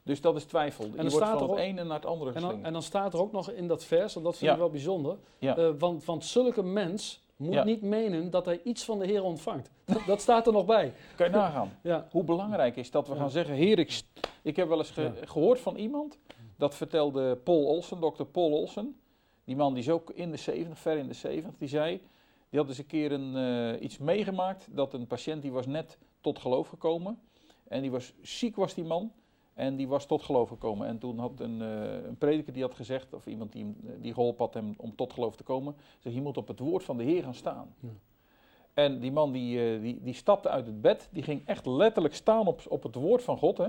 Dus 0.04 0.22
dat 0.22 0.36
is 0.36 0.44
twijfel. 0.44 0.86
je 0.86 0.90
dan 0.92 1.00
wordt 1.00 1.16
staat 1.16 1.28
van 1.28 1.38
er 1.38 1.44
het 1.44 1.52
ook- 1.52 1.58
ene 1.58 1.84
naar 1.84 1.96
het 1.96 2.06
andere 2.06 2.32
En 2.34 2.42
dan, 2.42 2.66
en 2.66 2.82
staat 2.84 3.14
er 3.14 3.20
ook 3.20 3.32
nog 3.32 3.52
in 3.52 3.68
dat 3.68 3.84
vers, 3.84 4.16
en 4.16 4.24
dat 4.24 4.32
vind 4.38 4.46
Ja. 4.46 4.52
ik 4.52 4.58
wel 4.60 4.70
bijzonder, 4.70 5.18
Ja. 5.38 5.76
want, 5.76 6.06
want 6.06 6.26
zulke 6.26 6.64
mens 6.64 7.24
moet 7.36 7.54
Ja. 7.54 7.64
niet 7.64 7.82
menen 7.82 8.30
dat 8.30 8.46
hij 8.46 8.62
iets 8.64 8.84
van 8.86 9.00
de 9.00 9.06
Heer 9.06 9.24
ontvangt. 9.24 9.70
Dat, 9.86 10.02
dat 10.08 10.22
staat 10.22 10.48
er 10.48 10.54
nog 10.54 10.66
bij. 10.66 10.94
Kan 11.16 11.26
je 11.28 11.32
nagaan 11.36 11.78
Ja. 11.84 12.08
hoe 12.12 12.24
belangrijk 12.24 12.76
is 12.76 12.92
dat 12.92 13.08
we 13.08 13.14
Ja. 13.14 13.20
gaan 13.20 13.32
zeggen, 13.32 13.56
heer, 13.56 13.80
ik, 13.80 14.02
ik 14.42 14.56
heb 14.56 14.68
wel 14.68 14.78
eens 14.78 14.90
ge- 14.92 15.02
Ja. 15.02 15.12
gehoord 15.26 15.60
van 15.60 15.76
iemand, 15.76 16.18
dat 16.62 16.76
vertelde 16.76 17.36
Paul 17.36 17.66
Olsen, 17.66 18.00
dokter 18.00 18.26
Paul 18.26 18.52
Olsen, 18.52 18.96
die 19.44 19.56
man 19.56 19.74
die 19.74 19.84
is 19.84 19.90
ook 19.90 20.10
in 20.10 20.32
de 20.32 20.38
70, 20.38 20.80
ver 20.80 20.98
in 20.98 21.08
de 21.08 21.14
70, 21.14 21.58
die 21.58 21.68
zei, 21.68 22.02
die 22.50 22.60
had 22.60 22.68
eens 22.68 22.78
een 22.78 22.86
keer 22.86 23.12
een, 23.12 23.36
eh, 23.36 23.84
iets 23.84 23.98
meegemaakt, 23.98 24.68
dat 24.72 24.94
een 24.94 25.08
patiënt 25.08 25.42
die 25.42 25.52
was 25.52 25.66
net 25.66 25.98
tot 26.20 26.40
geloof 26.40 26.68
gekomen, 26.68 27.20
en 27.68 27.82
die 27.82 27.92
was 27.92 28.14
ziek 28.22 28.56
was 28.56 28.74
die 28.74 28.84
man, 28.84 29.12
en 29.54 29.76
die 29.76 29.88
was 29.88 30.06
tot 30.06 30.24
geloof 30.24 30.50
gekomen. 30.50 30.88
En 30.88 30.98
toen 30.98 31.20
had 31.20 31.40
een, 31.40 31.62
eh, 31.62 32.04
een 32.04 32.18
prediker 32.18 32.54
die 32.54 32.62
had 32.62 32.76
gezegd, 32.76 33.14
of 33.14 33.26
iemand 33.26 33.52
die, 33.52 33.76
eh, 33.86 33.92
die 34.02 34.14
geholpen 34.14 34.46
had 34.46 34.54
hem 34.54 34.74
om 34.78 34.96
tot 34.96 35.14
geloof 35.14 35.36
te 35.36 35.44
komen, 35.44 35.76
zei, 36.00 36.16
je 36.16 36.22
moet 36.22 36.38
op 36.38 36.48
het 36.48 36.60
woord 36.60 36.84
van 36.84 36.98
de 36.98 37.04
Heer 37.04 37.24
gaan 37.24 37.36
staan. 37.36 37.76
Ja. 37.80 37.90
En 38.74 39.00
die 39.00 39.12
man 39.12 39.32
die, 39.32 39.80
die, 39.80 40.02
die 40.04 40.14
stapte 40.14 40.50
uit 40.50 40.66
het 40.66 40.82
bed, 40.82 41.10
die 41.12 41.24
ging 41.24 41.42
echt 41.46 41.66
letterlijk 41.66 42.16
staan 42.16 42.48
op, 42.48 42.62
op 42.70 42.84
het 42.84 42.96
woord 42.96 43.24
van 43.24 43.38
God. 43.38 43.58
Hè? 43.58 43.68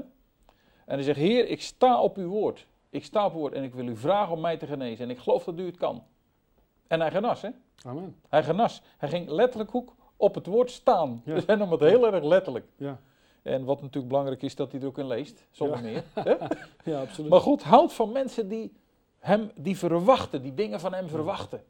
En 0.84 0.94
hij 0.94 1.02
zegt, 1.02 1.18
Heer, 1.18 1.48
ik 1.48 1.62
sta 1.62 2.00
op 2.02 2.16
uw 2.16 2.28
woord. 2.28 2.66
Ik 2.92 3.04
sta 3.04 3.26
op 3.26 3.32
woord 3.32 3.52
en 3.52 3.62
ik 3.62 3.74
wil 3.74 3.86
u 3.86 3.96
vragen 3.96 4.32
om 4.34 4.40
mij 4.40 4.56
te 4.56 4.66
genezen. 4.66 5.04
En 5.04 5.10
ik 5.10 5.18
geloof 5.18 5.44
dat 5.44 5.58
u 5.58 5.66
het 5.66 5.76
kan. 5.76 6.02
En 6.86 7.00
hij 7.00 7.10
genas, 7.10 7.42
hè? 7.42 7.48
Amen. 7.86 8.16
Hij 8.28 8.42
genas. 8.42 8.82
Hij 8.98 9.08
ging 9.08 9.28
letterlijk 9.28 9.70
hoek 9.70 9.94
op 10.16 10.34
het 10.34 10.46
woord 10.46 10.70
staan. 10.70 11.22
Ja. 11.24 11.34
Dus 11.34 11.46
hij 11.46 11.56
nam 11.56 11.70
het 11.70 11.80
heel 11.80 12.12
erg 12.12 12.24
letterlijk. 12.24 12.66
Ja. 12.76 13.00
En 13.42 13.64
wat 13.64 13.80
natuurlijk 13.80 14.08
belangrijk 14.08 14.42
is, 14.42 14.54
dat 14.54 14.72
hij 14.72 14.80
er 14.80 14.86
ook 14.86 14.98
in 14.98 15.06
leest, 15.06 15.46
zonder 15.50 15.76
Ja. 15.76 15.82
meer. 15.82 16.04
Ja, 16.84 17.00
absoluut. 17.00 17.30
Maar 17.30 17.40
God 17.40 17.62
houdt 17.62 17.92
van 17.92 18.12
mensen 18.12 18.48
die 18.48 18.72
hem, 19.18 19.50
die 19.54 19.78
verwachten, 19.78 20.42
die 20.42 20.54
dingen 20.54 20.80
van 20.80 20.94
hem 20.94 21.08
verwachten. 21.08 21.64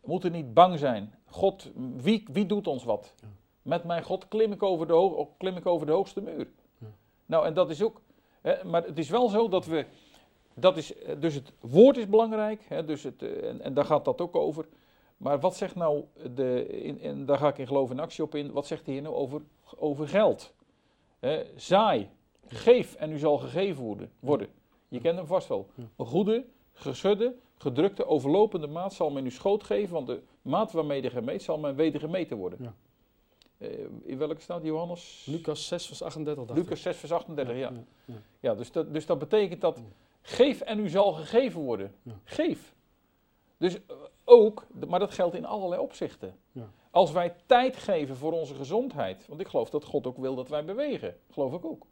We 0.00 0.12
moeten 0.12 0.32
niet 0.32 0.54
bang 0.54 0.78
zijn. 0.78 1.14
God, 1.24 1.70
wie, 1.96 2.24
wie 2.32 2.46
doet 2.46 2.66
ons 2.66 2.84
wat? 2.84 3.14
Met 3.62 3.84
mijn 3.84 4.02
God 4.02 4.28
klim 4.28 4.52
ik 4.52 4.62
over 4.62 4.86
de, 4.86 4.92
hoog, 4.92 5.28
klim 5.36 5.56
ik 5.56 5.66
over 5.66 5.86
de 5.86 5.92
hoogste 5.92 6.20
muur. 6.20 6.48
Ja. 6.78 6.86
Nou, 7.26 7.46
en 7.46 7.54
dat 7.54 7.70
is 7.70 7.82
ook. 7.82 8.00
Hè, 8.40 8.64
maar 8.64 8.84
het 8.84 8.98
is 8.98 9.08
wel 9.08 9.28
zo 9.28 9.48
dat 9.48 9.66
we. 9.66 9.86
Dat 10.58 10.76
is, 10.76 10.94
eh, 10.94 11.14
dus 11.20 11.34
het 11.34 11.52
woord 11.60 11.96
is 11.96 12.08
belangrijk, 12.08 12.60
hè, 12.68 12.84
dus 12.84 13.02
het, 13.02 13.22
eh, 13.22 13.48
en, 13.48 13.60
en 13.60 13.74
daar 13.74 13.84
gaat 13.84 14.04
dat 14.04 14.20
ook 14.20 14.36
over. 14.36 14.66
Maar 15.16 15.40
wat 15.40 15.56
zegt 15.56 15.74
nou, 15.74 16.04
de, 16.34 16.66
in, 16.68 17.00
en 17.00 17.26
daar 17.26 17.38
ga 17.38 17.48
ik 17.48 17.58
in 17.58 17.66
geloof 17.66 17.90
en 17.90 17.98
actie 17.98 18.24
op 18.24 18.34
in, 18.34 18.52
wat 18.52 18.66
zegt 18.66 18.84
de 18.84 18.92
Heer 18.92 19.02
nou 19.02 19.14
over, 19.14 19.42
over 19.76 20.08
geld? 20.08 20.54
Hè, 21.18 21.44
zaai, 21.56 22.08
geef 22.46 22.94
en 22.94 23.12
u 23.12 23.18
zal 23.18 23.38
gegeven 23.38 23.84
worden. 23.84 24.10
worden. 24.20 24.48
Je 24.88 25.00
kent 25.00 25.16
hem 25.16 25.26
vast 25.26 25.48
wel. 25.48 25.66
Een 25.96 26.06
goede, 26.06 26.44
geschudde, 26.72 27.34
gedrukte, 27.58 28.06
overlopende 28.06 28.66
maat 28.66 28.92
zal 28.92 29.10
men 29.10 29.26
u 29.26 29.30
schoot 29.30 29.64
geven, 29.64 29.94
want 29.94 30.06
de 30.06 30.20
maat 30.42 30.72
waarmee 30.72 31.02
de 31.02 31.10
gemeet 31.10 31.42
zal 31.42 31.58
men 31.58 31.74
weten 31.74 32.00
gemeten 32.00 32.36
worden. 32.36 32.58
Ja. 32.62 32.74
Eh, 33.58 33.68
in 34.02 34.18
welke 34.18 34.40
staat 34.40 34.62
Johannes? 34.62 35.26
Lucas 35.30 35.66
6 35.66 35.86
vers 35.86 36.02
38 36.02 36.44
dacht 36.44 36.58
Lucas 36.58 36.82
6 36.82 36.96
vers 36.96 37.12
38, 37.12 37.54
ja. 37.54 37.60
ja. 37.60 37.72
ja. 38.04 38.14
Ja, 38.40 38.54
dus 38.54 38.72
dat, 38.72 38.92
dus 38.92 39.06
dat 39.06 39.18
betekent 39.18 39.60
dat. 39.60 39.80
Geef 40.26 40.60
en 40.60 40.78
u 40.78 40.88
zal 40.88 41.12
gegeven 41.12 41.60
worden. 41.60 41.94
Ja. 42.02 42.12
Geef. 42.24 42.74
Dus 43.56 43.74
eh, 43.74 43.96
ook, 44.24 44.66
maar 44.88 44.98
dat 44.98 45.14
geldt 45.14 45.34
in 45.34 45.44
allerlei 45.44 45.80
opzichten. 45.80 46.36
Ja. 46.52 46.70
Als 46.90 47.12
wij 47.12 47.34
tijd 47.46 47.76
geven 47.76 48.16
voor 48.16 48.32
onze 48.32 48.54
gezondheid, 48.54 49.26
want 49.28 49.40
ik 49.40 49.48
geloof 49.48 49.70
dat 49.70 49.84
God 49.84 50.06
ook 50.06 50.16
wil 50.16 50.34
dat 50.34 50.48
wij 50.48 50.64
bewegen, 50.64 51.16
geloof 51.30 51.52
ik 51.52 51.64
ook. 51.64 51.86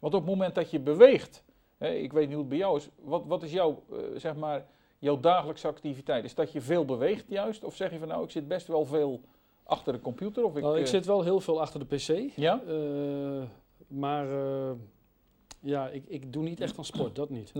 Want 0.00 0.14
op 0.14 0.20
het 0.20 0.30
moment 0.30 0.54
dat 0.54 0.70
je 0.70 0.80
beweegt, 0.80 1.44
hè, 1.78 1.88
ik 1.88 2.12
weet 2.12 2.24
niet 2.24 2.32
hoe 2.32 2.40
het 2.40 2.48
bij 2.48 2.58
jou 2.58 2.76
is, 2.76 2.88
wat, 3.00 3.22
wat 3.26 3.42
is 3.42 3.52
jouw, 3.52 3.82
eh, 3.90 3.98
zeg 4.16 4.36
maar, 4.36 4.66
jouw 4.98 5.20
dagelijkse 5.20 5.68
activiteit? 5.68 6.24
Is 6.24 6.34
dat 6.34 6.52
je 6.52 6.60
veel 6.60 6.84
beweegt 6.84 7.24
juist? 7.28 7.64
Of 7.64 7.76
zeg 7.76 7.90
je 7.90 7.98
van 7.98 8.08
nou, 8.08 8.24
ik 8.24 8.30
zit 8.30 8.48
best 8.48 8.66
wel 8.66 8.84
veel 8.84 9.20
achter 9.64 9.92
de 9.92 10.00
computer? 10.00 10.44
Of 10.44 10.56
ik, 10.56 10.62
Nou, 10.62 10.76
ik 10.78 10.84
eh, 10.84 10.90
zit 10.90 11.06
wel 11.06 11.22
heel 11.22 11.40
veel 11.40 11.60
achter 11.60 11.88
de 11.88 11.96
pc. 11.96 12.36
Ja? 12.36 12.62
maar 13.86 14.26
ja, 15.62 15.88
ik, 15.88 16.04
ik 16.06 16.32
doe 16.32 16.42
niet 16.42 16.60
echt 16.60 16.78
aan 16.78 16.84
sport, 16.84 17.14
dat 17.14 17.30
niet. 17.30 17.54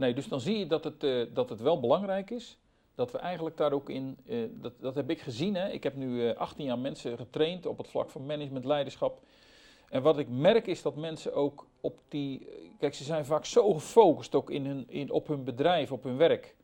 Nee, 0.00 0.14
dus 0.14 0.28
dan 0.28 0.40
zie 0.40 0.58
je 0.58 0.66
dat 0.66 0.84
het, 0.84 1.04
eh, 1.04 1.22
dat 1.34 1.48
het 1.48 1.60
wel 1.60 1.80
belangrijk 1.80 2.30
is. 2.30 2.58
Dat 2.94 3.12
we 3.12 3.18
eigenlijk 3.18 3.56
daar 3.56 3.72
ook 3.72 3.88
in, 3.88 4.16
eh, 4.26 4.38
dat, 4.50 4.72
dat 4.80 4.94
heb 4.94 5.10
ik 5.10 5.20
gezien. 5.20 5.54
Hè. 5.54 5.68
Ik 5.68 5.82
heb 5.82 5.96
nu 5.96 6.28
eh, 6.28 6.36
18 6.36 6.64
jaar 6.64 6.78
mensen 6.78 7.16
getraind 7.16 7.66
op 7.66 7.78
het 7.78 7.88
vlak 7.88 8.10
van 8.10 8.26
management, 8.26 8.64
leiderschap. 8.64 9.22
En 9.88 10.02
wat 10.02 10.18
ik 10.18 10.28
merk 10.28 10.66
is 10.66 10.82
dat 10.82 10.96
mensen 10.96 11.34
ook 11.34 11.66
op 11.80 11.98
die. 12.08 12.48
Kijk, 12.78 12.94
ze 12.94 13.04
zijn 13.04 13.24
vaak 13.24 13.44
zo 13.44 13.72
gefocust 13.72 14.34
ook 14.34 14.50
in 14.50 14.66
hun, 14.66 14.84
in, 14.88 15.10
op 15.10 15.26
hun 15.26 15.44
bedrijf, 15.44 15.92
op 15.92 16.02
hun 16.02 16.16
werk. 16.16 16.56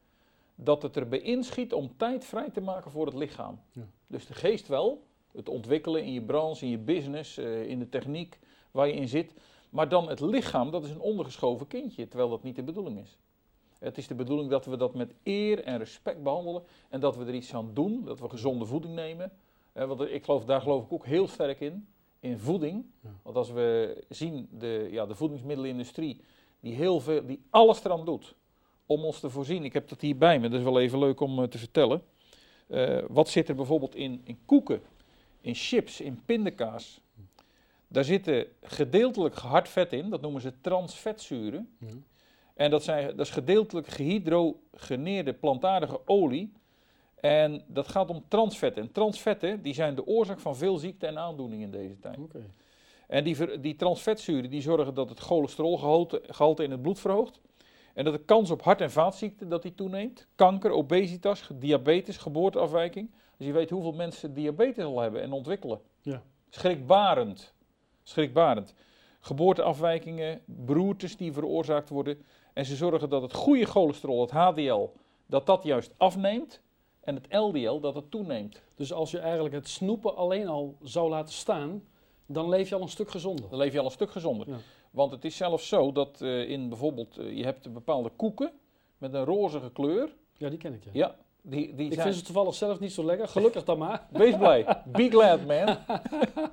Dat 0.54 0.82
het 0.82 0.96
erbij 0.96 1.20
inschiet 1.20 1.72
om 1.72 1.96
tijd 1.96 2.24
vrij 2.24 2.50
te 2.50 2.60
maken 2.60 2.90
voor 2.90 3.06
het 3.06 3.14
lichaam. 3.14 3.60
Ja. 3.72 3.82
Dus 4.06 4.26
de 4.26 4.34
geest 4.34 4.68
wel, 4.68 5.02
het 5.32 5.48
ontwikkelen 5.48 6.04
in 6.04 6.12
je 6.12 6.22
branche, 6.22 6.64
in 6.64 6.70
je 6.70 6.78
business, 6.78 7.38
in 7.38 7.78
de 7.78 7.88
techniek 7.88 8.38
waar 8.70 8.86
je 8.86 8.94
in 8.94 9.08
zit. 9.08 9.34
Maar 9.70 9.88
dan 9.88 10.08
het 10.08 10.20
lichaam, 10.20 10.70
dat 10.70 10.84
is 10.84 10.90
een 10.90 11.00
ondergeschoven 11.00 11.66
kindje, 11.66 12.08
terwijl 12.08 12.30
dat 12.30 12.42
niet 12.42 12.56
de 12.56 12.62
bedoeling 12.62 12.98
is. 12.98 13.18
Het 13.78 13.98
is 13.98 14.06
de 14.06 14.14
bedoeling 14.14 14.50
dat 14.50 14.66
we 14.66 14.76
dat 14.76 14.94
met 14.94 15.14
eer 15.22 15.64
en 15.64 15.78
respect 15.78 16.22
behandelen 16.22 16.62
en 16.88 17.00
dat 17.00 17.16
we 17.16 17.24
er 17.24 17.34
iets 17.34 17.54
aan 17.54 17.70
doen, 17.74 18.04
dat 18.04 18.20
we 18.20 18.28
gezonde 18.28 18.64
voeding 18.64 18.94
nemen. 18.94 19.32
Want 19.72 20.00
ik 20.00 20.24
geloof, 20.24 20.44
daar 20.44 20.60
geloof 20.60 20.84
ik 20.84 20.92
ook 20.92 21.06
heel 21.06 21.28
sterk 21.28 21.60
in, 21.60 21.88
in 22.20 22.38
voeding. 22.38 22.84
Want 23.22 23.36
als 23.36 23.50
we 23.50 23.96
zien, 24.08 24.48
de, 24.50 24.88
ja, 24.90 25.06
de 25.06 25.14
voedingsmiddelenindustrie, 25.14 26.20
die, 26.60 26.74
heel 26.74 27.00
veel, 27.00 27.26
die 27.26 27.42
alles 27.50 27.84
eraan 27.84 28.04
doet 28.04 28.34
om 28.86 29.04
ons 29.04 29.20
te 29.20 29.30
voorzien. 29.30 29.64
Ik 29.64 29.72
heb 29.72 29.88
dat 29.88 30.00
hier 30.00 30.16
bij 30.16 30.38
me, 30.38 30.48
dat 30.48 30.58
is 30.58 30.64
wel 30.64 30.80
even 30.80 30.98
leuk 30.98 31.20
om 31.20 31.42
eh, 31.42 31.48
te 31.48 31.58
vertellen. 31.58 32.02
Eh, 32.66 32.98
wat 33.08 33.28
zit 33.28 33.48
er 33.48 33.54
bijvoorbeeld 33.54 33.94
in, 33.94 34.20
in 34.24 34.38
koeken, 34.44 34.82
in 35.40 35.54
chips, 35.54 36.00
in 36.00 36.22
pindakaas? 36.24 37.00
Daar 37.88 38.04
zitten 38.04 38.46
gedeeltelijk 38.62 39.34
gehard 39.34 39.68
vet 39.68 39.92
in, 39.92 40.10
dat 40.10 40.20
noemen 40.20 40.40
ze 40.40 40.60
transvetzuren. 40.60 41.76
Ja. 41.78 41.86
En 42.54 42.70
dat, 42.70 42.82
zijn, 42.82 43.06
dat 43.16 43.26
is 43.26 43.32
gedeeltelijk 43.32 43.86
gehydrogeneerde 43.86 45.32
plantaardige 45.32 46.00
olie. 46.04 46.52
En 47.14 47.62
dat 47.66 47.88
gaat 47.88 48.10
om 48.10 48.24
transvetten. 48.28 48.82
En 48.82 48.92
transvetten 48.92 49.62
die 49.62 49.74
zijn 49.74 49.94
de 49.94 50.06
oorzaak 50.06 50.40
van 50.40 50.56
veel 50.56 50.76
ziekten 50.76 51.08
en 51.08 51.18
aandoeningen 51.18 51.64
in 51.64 51.70
deze 51.70 51.98
tijd. 51.98 52.18
En 53.06 53.24
die, 53.24 53.60
die 53.60 53.76
transvetzuren 53.76 54.50
die 54.50 54.60
zorgen 54.60 54.94
dat 54.94 55.08
het 55.08 55.20
cholesterolgehalte 55.20 56.22
gehalte 56.26 56.62
in 56.62 56.70
het 56.70 56.82
bloed 56.82 56.98
verhoogt. 56.98 57.40
En 57.94 58.04
dat 58.04 58.14
de 58.14 58.24
kans 58.24 58.50
op 58.50 58.62
hart- 58.62 58.80
en 58.80 58.90
vaatziekten 58.90 59.48
dat 59.48 59.62
die 59.62 59.74
toeneemt. 59.74 60.26
Kanker, 60.34 60.70
obesitas, 60.70 61.48
diabetes, 61.54 62.16
geboorteafwijking. 62.16 63.10
Dus 63.36 63.46
je 63.46 63.52
weet 63.52 63.70
hoeveel 63.70 63.92
mensen 63.92 64.34
diabetes 64.34 64.84
al 64.84 65.00
hebben 65.00 65.22
en 65.22 65.32
ontwikkelen. 65.32 65.80
Ja. 66.00 66.22
Schrikbarend. 66.48 67.54
Schrikbarend. 68.08 68.74
Geboorteafwijkingen, 69.20 70.40
beroertes 70.44 71.16
die 71.16 71.32
veroorzaakt 71.32 71.88
worden. 71.88 72.22
En 72.52 72.64
ze 72.64 72.76
zorgen 72.76 73.08
dat 73.08 73.22
het 73.22 73.34
goede 73.34 73.64
cholesterol, 73.64 74.20
het 74.20 74.30
HDL, 74.30 74.88
dat 75.26 75.46
dat 75.46 75.62
juist 75.62 75.94
afneemt. 75.96 76.60
En 77.00 77.14
het 77.14 77.26
LDL, 77.30 77.80
dat 77.80 77.94
het 77.94 78.10
toeneemt. 78.10 78.62
Dus 78.74 78.92
als 78.92 79.10
je 79.10 79.18
eigenlijk 79.18 79.54
het 79.54 79.68
snoepen 79.68 80.16
alleen 80.16 80.48
al 80.48 80.76
zou 80.82 81.08
laten 81.08 81.34
staan, 81.34 81.82
dan 82.26 82.48
leef 82.48 82.68
je 82.68 82.74
al 82.74 82.82
een 82.82 82.88
stuk 82.88 83.10
gezonder. 83.10 83.50
Dan 83.50 83.58
leef 83.58 83.72
je 83.72 83.78
al 83.78 83.84
een 83.84 83.90
stuk 83.90 84.10
gezonder. 84.10 84.48
Ja. 84.48 84.56
Want 84.90 85.10
het 85.10 85.24
is 85.24 85.36
zelfs 85.36 85.68
zo 85.68 85.92
dat 85.92 86.20
eh, 86.20 86.48
in 86.48 86.68
bijvoorbeeld, 86.68 87.18
eh, 87.18 87.36
je 87.36 87.44
hebt 87.44 87.72
bepaalde 87.72 88.10
koeken 88.16 88.52
met 88.98 89.14
een 89.14 89.24
rozige 89.24 89.70
kleur. 89.72 90.16
Ja, 90.36 90.48
die 90.48 90.58
ken 90.58 90.74
ik. 90.74 90.84
Ja. 90.84 90.90
Ja, 90.92 91.16
die, 91.48 91.74
die 91.74 91.86
ik 91.86 91.92
zijn... 91.92 92.04
vind 92.04 92.16
ze 92.16 92.22
toevallig 92.22 92.54
zelf 92.54 92.80
niet 92.80 92.92
zo 92.92 93.04
lekker. 93.04 93.28
Gelukkig 93.28 93.64
dan 93.64 93.78
maar. 93.78 94.06
Wees 94.10 94.36
blij. 94.36 94.82
Be 94.86 95.08
glad, 95.10 95.46
man. 95.46 95.76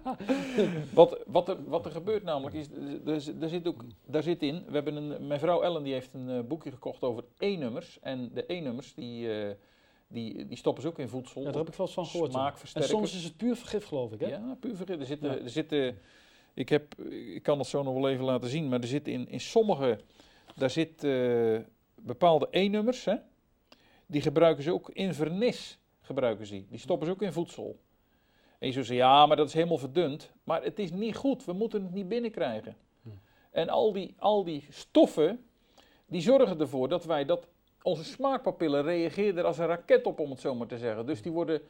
wat, 0.93 1.19
wat, 1.25 1.49
er, 1.49 1.57
wat 1.69 1.85
er 1.85 1.91
gebeurt 1.91 2.23
namelijk 2.23 2.55
is, 2.55 2.67
er, 3.05 3.41
er 3.41 3.49
zit 3.49 3.67
ook, 3.67 3.83
daar 4.05 4.23
zit 4.23 4.43
in, 4.43 4.63
we 4.67 4.73
hebben 4.73 4.95
een, 4.95 5.27
mijn 5.27 5.39
vrouw 5.39 5.61
Ellen 5.61 5.83
die 5.83 5.93
heeft 5.93 6.13
een 6.13 6.29
eh, 6.29 6.39
boekje 6.39 6.71
gekocht 6.71 7.03
over 7.03 7.23
E-nummers. 7.37 7.99
En 8.01 8.31
de 8.33 8.43
E-nummers 8.47 8.93
die, 8.93 9.41
eh, 9.41 9.55
Die, 10.07 10.47
die 10.47 10.57
stoppen 10.57 10.83
ze 10.83 10.89
ook 10.89 10.99
in 10.99 11.09
voedsel. 11.09 11.41
Ja, 11.41 11.47
daar 11.47 11.57
heb 11.57 11.67
ik 11.67 11.77
wel 11.77 11.85
eens 11.85 11.95
van 11.95 12.05
gehoord. 12.05 12.73
En 12.73 12.83
soms 12.83 13.15
is 13.15 13.23
het 13.23 13.37
puur 13.37 13.55
vergif, 13.55 13.85
geloof 13.85 14.11
ik, 14.11 14.19
hè? 14.19 14.27
Ja, 14.27 14.57
puur 14.59 14.75
vergif. 14.75 14.99
Er 14.99 15.05
zitten, 15.05 15.31
Ja. 15.31 15.39
er 15.39 15.49
zitten, 15.49 15.97
ik, 16.53 16.69
heb, 16.69 16.99
ik 17.35 17.43
kan 17.43 17.57
dat 17.57 17.67
zo 17.67 17.83
nog 17.83 17.93
wel 17.93 18.09
even 18.09 18.25
laten 18.25 18.49
zien, 18.49 18.69
maar 18.69 18.79
er 18.79 18.87
zitten 18.87 19.13
in, 19.13 19.29
in 19.29 19.39
sommige, 19.39 19.99
daar 20.55 20.69
zit 20.69 21.03
eh, 21.03 21.59
bepaalde 21.95 22.47
E-nummers, 22.51 23.05
hè, 23.05 23.15
die 24.13 24.21
gebruiken 24.21 24.63
ze 24.63 24.73
ook 24.73 24.89
in 24.89 25.13
vernis, 25.13 25.79
gebruiken 26.01 26.45
ze 26.45 26.53
die. 26.53 26.67
Die 26.69 26.79
stoppen 26.79 27.07
ze 27.07 27.13
ook 27.13 27.21
in 27.21 27.31
voedsel. 27.31 27.79
En 28.59 28.67
je 28.67 28.73
zou 28.73 28.85
zeggen, 28.85 29.05
ja, 29.05 29.25
maar 29.25 29.37
dat 29.37 29.47
is 29.47 29.53
helemaal 29.53 29.77
verdund. 29.77 30.31
Maar 30.43 30.63
het 30.63 30.79
is 30.79 30.91
niet 30.91 31.15
goed, 31.15 31.45
we 31.45 31.53
moeten 31.53 31.83
het 31.83 31.93
niet 31.93 32.07
binnenkrijgen. 32.07 32.75
Hm. 33.01 33.09
En 33.51 33.69
al 33.69 33.93
die, 33.93 34.15
al 34.17 34.43
die 34.43 34.67
stoffen, 34.69 35.45
die 36.05 36.21
zorgen 36.21 36.59
ervoor 36.59 36.89
dat 36.89 37.05
wij 37.05 37.25
dat, 37.25 37.47
onze 37.81 38.03
smaakpapillen 38.03 38.83
reageren 38.83 39.37
er 39.37 39.45
als 39.45 39.57
een 39.57 39.65
raket 39.65 40.05
op, 40.05 40.19
om 40.19 40.29
het 40.29 40.39
zo 40.39 40.55
maar 40.55 40.67
te 40.67 40.77
zeggen. 40.77 41.05
Dus 41.05 41.21
die 41.21 41.31
worden 41.31 41.61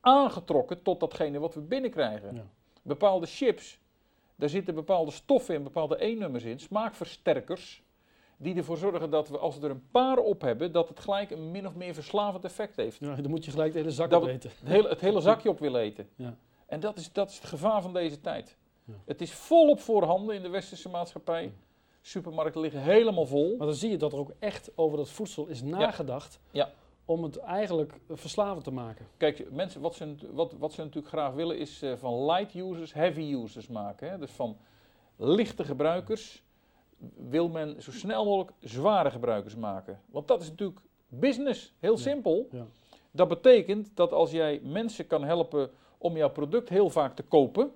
aangetrokken 0.00 0.82
tot 0.82 1.00
datgene 1.00 1.38
wat 1.38 1.54
we 1.54 1.60
binnenkrijgen. 1.60 2.34
Ja. 2.34 2.46
Bepaalde 2.82 3.26
chips, 3.26 3.78
daar 4.34 4.48
zitten 4.48 4.74
bepaalde 4.74 5.10
stoffen 5.10 5.54
in, 5.54 5.62
bepaalde 5.62 6.04
E-nummers 6.04 6.44
in, 6.44 6.58
smaakversterkers, 6.58 7.82
die 8.36 8.56
ervoor 8.56 8.76
zorgen 8.76 9.10
dat 9.10 9.28
we, 9.28 9.38
als 9.38 9.58
we 9.58 9.64
er 9.64 9.70
een 9.70 9.86
paar 9.90 10.18
op 10.18 10.40
hebben, 10.40 10.72
dat 10.72 10.88
het 10.88 11.00
gelijk 11.00 11.30
een 11.30 11.50
min 11.50 11.66
of 11.66 11.74
meer 11.74 11.94
verslavend 11.94 12.44
effect 12.44 12.76
heeft. 12.76 12.98
Ja, 13.00 13.14
dan 13.14 13.30
moet 13.30 13.44
je 13.44 13.50
gelijk 13.50 13.72
de 13.72 13.78
hele 13.78 13.90
zak 13.90 14.10
Dat 14.10 14.22
we- 14.22 14.28
opeten. 14.28 14.50
Het 14.58 14.68
hele, 14.68 14.88
het 14.88 15.00
hele 15.00 15.20
zakje 15.20 15.48
op 15.48 15.58
willen 15.58 15.80
eten. 15.80 16.08
Ja. 16.16 16.36
En 16.66 16.80
dat 16.80 16.96
is, 16.96 17.12
dat 17.12 17.30
is 17.30 17.36
het 17.36 17.44
gevaar 17.46 17.82
van 17.82 17.92
deze 17.92 18.20
tijd. 18.20 18.56
Ja. 18.84 18.94
Het 19.04 19.20
is 19.20 19.32
volop 19.32 19.80
voorhanden 19.80 20.34
in 20.34 20.42
de 20.42 20.48
westerse 20.48 20.88
maatschappij. 20.88 21.52
Supermarkten 22.00 22.60
liggen 22.60 22.80
helemaal 22.80 23.26
vol. 23.26 23.56
Maar 23.56 23.66
dan 23.66 23.76
zie 23.76 23.90
je 23.90 23.96
dat 23.96 24.12
er 24.12 24.18
ook 24.18 24.32
echt 24.38 24.70
over 24.74 24.96
dat 24.96 25.08
voedsel 25.08 25.46
is 25.46 25.62
nagedacht 25.62 26.40
Ja. 26.50 26.70
om 27.04 27.22
het 27.22 27.36
eigenlijk 27.38 27.92
eh, 27.92 28.16
verslavend 28.16 28.64
te 28.64 28.70
maken. 28.70 29.06
Kijk, 29.16 29.50
mensen, 29.52 29.80
wat 29.80 29.94
ze, 29.94 30.14
wat, 30.32 30.52
wat 30.58 30.72
ze 30.72 30.80
natuurlijk 30.80 31.08
graag 31.08 31.32
willen 31.32 31.58
is 31.58 31.82
eh, 31.82 31.92
van 31.96 32.24
light 32.24 32.54
users 32.54 32.92
heavy 32.92 33.34
users 33.42 33.66
maken. 33.68 34.10
Hè? 34.10 34.18
Dus 34.18 34.30
van 34.30 34.56
lichte 35.16 35.64
gebruikers 35.64 36.42
wil 37.16 37.48
men 37.48 37.82
zo 37.82 37.92
snel 37.92 38.24
mogelijk 38.24 38.56
zware 38.60 39.10
gebruikers 39.10 39.56
maken. 39.56 40.00
Want 40.10 40.28
dat 40.28 40.42
is 40.42 40.48
natuurlijk 40.48 40.80
business, 41.08 41.74
heel 41.78 41.98
simpel. 41.98 42.48
Ja. 42.50 42.64
Dat 43.10 43.28
betekent 43.28 43.90
dat 43.94 44.12
als 44.12 44.30
jij 44.30 44.60
mensen 44.62 45.06
kan 45.06 45.24
helpen 45.24 45.70
om 45.98 46.16
jouw 46.16 46.30
product 46.30 46.68
heel 46.68 46.90
vaak 46.90 47.16
te 47.16 47.22
kopen, 47.22 47.72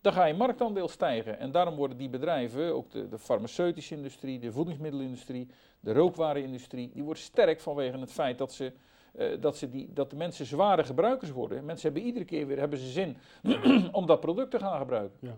dan 0.00 0.12
ga 0.12 0.24
je 0.24 0.34
marktaandeel 0.34 0.88
stijgen. 0.88 1.38
En 1.38 1.50
daarom 1.50 1.76
worden 1.76 1.96
die 1.96 2.08
bedrijven, 2.08 2.74
ook 2.74 2.90
de, 2.90 3.08
de 3.08 3.18
farmaceutische 3.18 3.94
industrie, 3.94 4.38
de 4.38 4.52
voedingsmiddelenindustrie, 4.52 5.48
de 5.80 5.92
rookwarenindustrie, 5.92 6.90
die 6.92 7.02
wordt 7.04 7.20
sterk 7.20 7.60
vanwege 7.60 7.98
het 7.98 8.12
feit 8.12 8.38
dat 8.38 8.52
ze, 8.52 8.72
eh, 9.12 9.40
dat, 9.40 9.56
ze 9.56 9.68
die, 9.70 9.92
dat 9.92 10.10
de 10.10 10.16
mensen 10.16 10.46
zware 10.46 10.84
gebruikers 10.84 11.30
worden. 11.30 11.64
Mensen 11.64 11.86
hebben 11.92 12.06
iedere 12.06 12.24
keer 12.24 12.46
weer 12.46 12.58
hebben 12.58 12.78
ze 12.78 12.86
zin 12.86 13.16
om 13.92 14.06
dat 14.06 14.20
product 14.20 14.50
te 14.50 14.58
gaan 14.58 14.78
gebruiken. 14.78 15.18
Ja. 15.20 15.36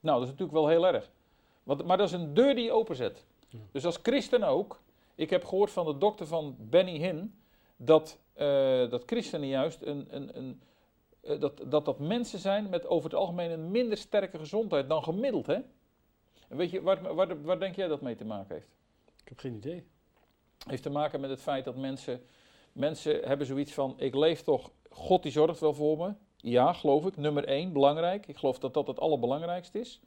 Nou, 0.00 0.18
dat 0.18 0.22
is 0.22 0.30
natuurlijk 0.30 0.58
wel 0.58 0.68
heel 0.68 0.86
erg. 0.86 1.10
Want, 1.64 1.84
maar 1.84 1.96
dat 1.96 2.06
is 2.06 2.12
een 2.12 2.34
deur 2.34 2.54
die 2.54 2.64
je 2.64 2.72
openzet. 2.72 3.24
Ja. 3.48 3.58
Dus 3.72 3.84
als 3.84 3.98
christen 4.02 4.42
ook, 4.42 4.82
ik 5.14 5.30
heb 5.30 5.44
gehoord 5.44 5.70
van 5.70 5.86
de 5.86 5.98
dokter 5.98 6.26
van 6.26 6.56
Benny 6.58 6.98
Hinn, 6.98 7.34
dat, 7.76 8.18
eh, 8.32 8.90
dat 8.90 9.02
christenen 9.06 9.48
juist 9.48 9.82
een, 9.82 10.06
een, 10.10 10.38
een, 10.38 10.60
eh, 11.20 11.40
dat, 11.40 11.60
dat 11.66 11.84
dat 11.84 11.98
mensen 11.98 12.38
zijn 12.38 12.68
met 12.68 12.86
over 12.86 13.10
het 13.10 13.18
algemeen 13.18 13.50
een 13.50 13.70
minder 13.70 13.98
sterke 13.98 14.38
gezondheid 14.38 14.88
dan 14.88 15.02
gemiddeld. 15.02 15.46
Hè? 15.46 15.58
En 16.48 16.56
weet 16.56 16.70
je, 16.70 16.82
waar, 16.82 17.14
waar, 17.14 17.42
waar 17.42 17.58
denk 17.58 17.76
jij 17.76 17.88
dat 17.88 18.00
mee 18.00 18.14
te 18.14 18.24
maken 18.24 18.54
heeft? 18.54 18.68
Ik 19.22 19.28
heb 19.28 19.38
geen 19.38 19.54
idee. 19.54 19.86
heeft 20.66 20.82
te 20.82 20.90
maken 20.90 21.20
met 21.20 21.30
het 21.30 21.40
feit 21.40 21.64
dat 21.64 21.76
mensen, 21.76 22.22
mensen 22.72 23.28
hebben 23.28 23.46
zoiets 23.46 23.72
van, 23.72 23.94
ik 23.96 24.14
leef 24.14 24.42
toch, 24.42 24.70
God 24.90 25.22
die 25.22 25.32
zorgt 25.32 25.60
wel 25.60 25.74
voor 25.74 25.96
me. 25.96 26.12
Ja, 26.36 26.72
geloof 26.72 27.06
ik. 27.06 27.16
Nummer 27.16 27.44
één, 27.44 27.72
belangrijk. 27.72 28.26
Ik 28.26 28.36
geloof 28.36 28.58
dat 28.58 28.74
dat 28.74 28.86
het 28.86 29.00
allerbelangrijkste 29.00 29.80
is. 29.80 30.00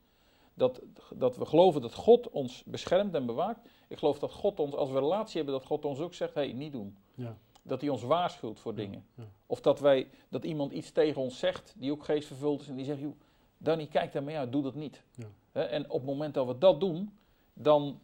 Dat, 0.58 0.82
dat 1.16 1.38
we 1.38 1.46
geloven 1.46 1.82
dat 1.82 1.94
God 1.94 2.30
ons 2.30 2.64
beschermt 2.64 3.14
en 3.14 3.26
bewaakt. 3.26 3.70
Ik 3.88 3.98
geloof 3.98 4.20
dat 4.20 4.32
God 4.32 4.60
ons, 4.60 4.74
als 4.76 4.90
we 4.90 5.00
relatie 5.00 5.36
hebben, 5.36 5.54
dat 5.54 5.66
God 5.66 5.86
ons 5.86 6.00
ook 6.00 6.14
zegt, 6.14 6.34
hé, 6.34 6.42
hey, 6.42 6.54
niet 6.54 6.72
doen. 6.72 6.98
Ja. 7.16 7.38
Dat 7.62 7.82
hij 7.82 7.90
ons 7.90 8.04
waarschuwt 8.04 8.60
voor 8.60 8.76
dingen. 8.76 9.06
ja. 9.16 9.24
Of 9.46 9.62
dat, 9.62 9.80
wij, 9.80 10.08
dat 10.30 10.44
iemand 10.44 10.72
iets 10.72 10.92
tegen 10.92 11.22
ons 11.22 11.40
zegt, 11.40 11.76
die 11.78 11.92
ook 11.92 12.04
geestvervuld 12.04 12.62
is, 12.62 12.68
en 12.68 12.76
die 12.76 12.86
zegt, 12.86 13.00
joh, 13.00 13.16
Danny, 13.58 13.86
kijk 13.88 14.12
daar 14.12 14.24
maar 14.24 14.36
uit, 14.36 14.52
doe 14.52 14.64
dat 14.64 14.76
niet. 14.76 15.04
En 15.52 15.90
op 15.90 16.00
het 16.00 16.10
moment 16.10 16.34
dat 16.34 16.48
we 16.48 16.58
dat 16.58 16.80
doen, 16.80 17.18
dan 17.54 18.00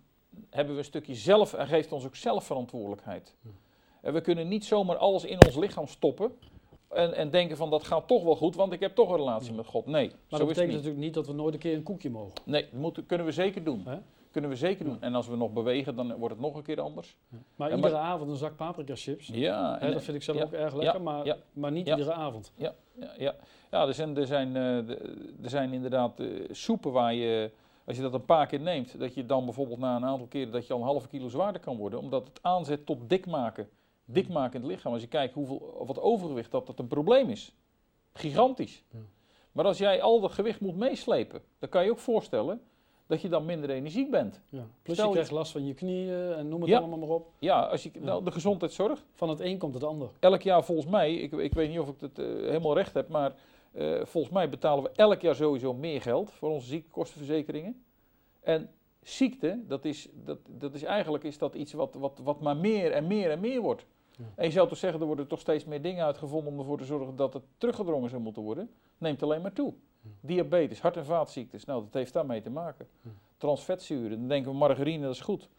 hebben 0.50 0.74
we 0.74 0.80
een 0.80 0.86
stukje 0.86 1.16
zelf, 1.16 1.54
en 1.54 1.68
geeft 1.68 1.92
ons 1.92 2.06
ook 2.06 2.16
zelfverantwoordelijkheid. 2.16 3.36
En 4.02 4.14
we 4.14 4.22
kunnen 4.22 4.48
niet 4.48 4.66
zomaar 4.66 4.98
alles 4.98 5.24
in 5.24 5.46
ons 5.46 5.56
lichaam 5.56 5.88
stoppen 5.88 6.38
en, 6.96 7.14
en 7.14 7.30
denken 7.30 7.58
van 7.58 7.70
dat 7.70 7.84
gaat 7.84 8.08
toch 8.08 8.24
wel 8.24 8.36
goed, 8.36 8.56
want 8.56 8.74
ik 8.74 8.80
heb 8.80 8.96
toch 8.96 9.10
een 9.10 9.16
relatie 9.16 9.50
Ja. 9.50 9.56
met 9.56 9.66
God. 9.66 9.86
Nee, 9.86 10.08
Maar 10.08 10.18
zo 10.30 10.38
dat 10.38 10.48
betekent 10.48 10.66
niet. 10.68 10.76
natuurlijk 10.76 11.04
niet 11.04 11.14
dat 11.14 11.28
we 11.28 11.34
nooit 11.34 11.54
een 11.54 11.60
keer 11.60 11.76
een 11.76 11.84
koekje 11.84 12.10
mogen. 12.10 12.34
Nee, 12.46 12.62
dat 12.62 12.80
moeten, 12.80 13.06
kunnen 13.06 13.26
we 13.26 13.32
zeker 13.32 13.64
doen. 13.64 13.86
Kunnen 14.32 14.50
we 14.52 14.56
zeker 14.56 14.86
Ja. 14.86 14.92
doen. 14.92 15.02
En 15.02 15.16
als 15.16 15.28
we 15.28 15.36
nog 15.36 15.52
bewegen, 15.54 15.96
dan 15.96 16.16
wordt 16.16 16.34
het 16.34 16.44
nog 16.44 16.56
een 16.56 16.64
keer 16.64 16.82
anders. 16.82 17.18
Maar 17.56 17.76
iedere 17.76 17.96
avond 17.98 18.30
een 18.30 18.36
zak 18.36 18.56
paprika 18.56 18.96
chips. 18.96 19.28
Ja, 19.28 19.78
dat 19.80 20.04
vind 20.04 20.18
ik 20.18 20.24
zelf 20.24 20.42
ook 20.42 20.52
erg 20.54 20.76
lekker, 20.76 21.02
maar, 21.02 21.38
maar 21.54 21.72
niet 21.72 21.88
iedere 21.88 22.14
avond. 22.14 22.52
Ja, 22.56 22.74
ja. 23.18 23.36
ja 23.72 23.88
er, 23.88 23.94
zijn, 23.94 24.18
er, 24.18 24.26
zijn, 24.26 24.56
eh, 24.56 24.90
er 25.44 25.50
zijn 25.50 25.74
inderdaad 25.74 26.20
eh, 26.20 26.28
soepen 26.52 26.92
waar 26.92 27.14
je, 27.14 27.52
als 27.86 27.96
je 27.96 28.02
dat 28.02 28.14
een 28.14 28.26
paar 28.26 28.48
keer 28.48 28.60
neemt, 28.60 29.00
dat 29.00 29.14
je 29.14 29.26
dan 29.26 29.46
bijvoorbeeld 29.46 29.80
na 29.80 29.96
een 29.96 30.06
aantal 30.06 30.28
keren 30.28 30.52
dat 30.52 30.68
je 30.68 30.74
al 30.74 30.80
een 30.80 30.86
halve 30.86 31.08
kilo 31.08 31.28
zwaarder 31.30 31.62
kan 31.62 31.78
worden, 31.78 32.00
omdat 32.00 32.28
het 32.28 32.40
aanzet 32.42 32.86
tot 32.86 33.10
dik 33.10 33.26
maken. 33.26 33.70
Dik 34.06 34.30
maken 34.30 34.56
in 34.62 34.62
het 34.68 34.72
lichaam. 34.76 34.94
Als 34.94 35.02
je 35.02 35.08
kijkt 35.08 35.34
hoeveel, 35.34 35.84
wat 35.88 36.00
overgewicht, 36.02 36.52
dat 36.52 36.68
dat 36.68 36.80
een 36.80 36.88
probleem 36.88 37.30
is. 37.30 37.54
Gigantisch. 38.14 38.84
Ja. 38.92 39.00
Maar 39.52 39.66
als 39.66 39.78
jij 39.78 40.02
al 40.02 40.20
dat 40.22 40.32
gewicht 40.32 40.60
moet 40.60 40.76
meeslepen, 40.78 41.42
dan 41.60 41.70
kan 41.70 41.84
je 41.84 41.92
ook 41.92 42.00
voorstellen 42.00 42.62
dat 43.08 43.22
je 43.22 43.30
dan 43.30 43.46
minder 43.46 43.70
energiek 43.70 44.12
bent. 44.12 44.42
Ja. 44.50 44.68
Plus 44.82 44.96
Stel 44.96 45.08
je 45.08 45.14
krijgt 45.14 45.32
last 45.32 45.52
van 45.52 45.66
je 45.66 45.74
knieën 45.74 46.34
en 46.34 46.48
noem 46.50 46.62
het 46.62 46.70
Ja. 46.70 46.78
allemaal 46.78 46.98
maar 46.98 47.10
op. 47.10 47.28
Ja, 47.40 47.62
als 47.66 47.84
je, 47.84 47.92
nou, 48.00 48.24
de 48.24 48.32
gezondheidszorg, 48.32 49.04
Van 49.14 49.30
het 49.30 49.40
een 49.40 49.58
komt 49.58 49.74
het 49.74 49.84
ander. 49.84 50.10
elk 50.20 50.42
jaar 50.42 50.64
volgens 50.64 50.88
mij, 50.88 51.14
ik, 51.16 51.32
ik 51.32 51.54
weet 51.54 51.70
niet 51.70 51.80
of 51.80 51.88
ik 51.90 52.00
het 52.00 52.20
eh, 52.20 52.26
helemaal 52.26 52.74
recht 52.76 52.94
heb, 52.94 53.10
maar 53.10 53.36
eh, 53.72 54.06
volgens 54.06 54.34
mij 54.34 54.50
betalen 54.50 54.84
we 54.84 54.92
elk 54.96 55.22
jaar 55.22 55.36
sowieso 55.36 55.74
meer 55.74 56.02
geld 56.02 56.32
voor 56.32 56.50
onze 56.50 56.68
ziektekostenverzekeringen. 56.68 57.84
En 58.42 58.70
ziekte, 59.04 59.60
dat 59.68 59.86
is, 59.86 60.10
dat, 60.14 60.40
dat 60.48 60.74
is 60.74 60.84
eigenlijk 60.84 61.24
is 61.24 61.38
dat 61.38 61.56
iets 61.56 61.74
wat, 61.74 61.94
wat, 61.94 62.20
wat 62.24 62.42
maar 62.42 62.58
meer 62.58 62.92
en 62.92 63.08
meer 63.08 63.32
en 63.32 63.40
meer 63.40 63.62
wordt. 63.62 63.86
Ja. 64.18 64.26
En 64.36 64.46
je 64.46 64.52
zou 64.52 64.68
toch 64.68 64.78
zeggen, 64.78 65.00
er 65.00 65.06
worden 65.06 65.28
toch 65.28 65.40
steeds 65.40 65.66
meer 65.66 65.82
dingen 65.82 66.06
uitgevonden 66.06 66.54
om 66.54 66.60
ervoor 66.60 66.78
te 66.78 66.86
zorgen 66.86 67.16
dat 67.16 67.34
het 67.34 67.44
teruggedrongen 67.58 68.10
zou 68.10 68.22
moeten 68.22 68.42
worden. 68.42 68.70
Neemt 68.98 69.24
alleen 69.24 69.42
maar 69.42 69.54
toe. 69.54 69.74
Ja. 70.02 70.10
Diabetes, 70.20 70.82
hart- 70.82 70.98
en 70.98 71.06
vaatziektes, 71.06 71.66
nou 71.66 71.84
dat 71.84 71.94
heeft 71.94 72.14
daarmee 72.14 72.42
te 72.42 72.50
maken. 72.50 72.88
Ja. 73.02 73.10
Transvetzuren, 73.38 74.20
dan 74.20 74.28
denken 74.28 74.52
we 74.52 74.58
margarine, 74.58 75.04
dat 75.06 75.14
is 75.14 75.22
goed. 75.22 75.50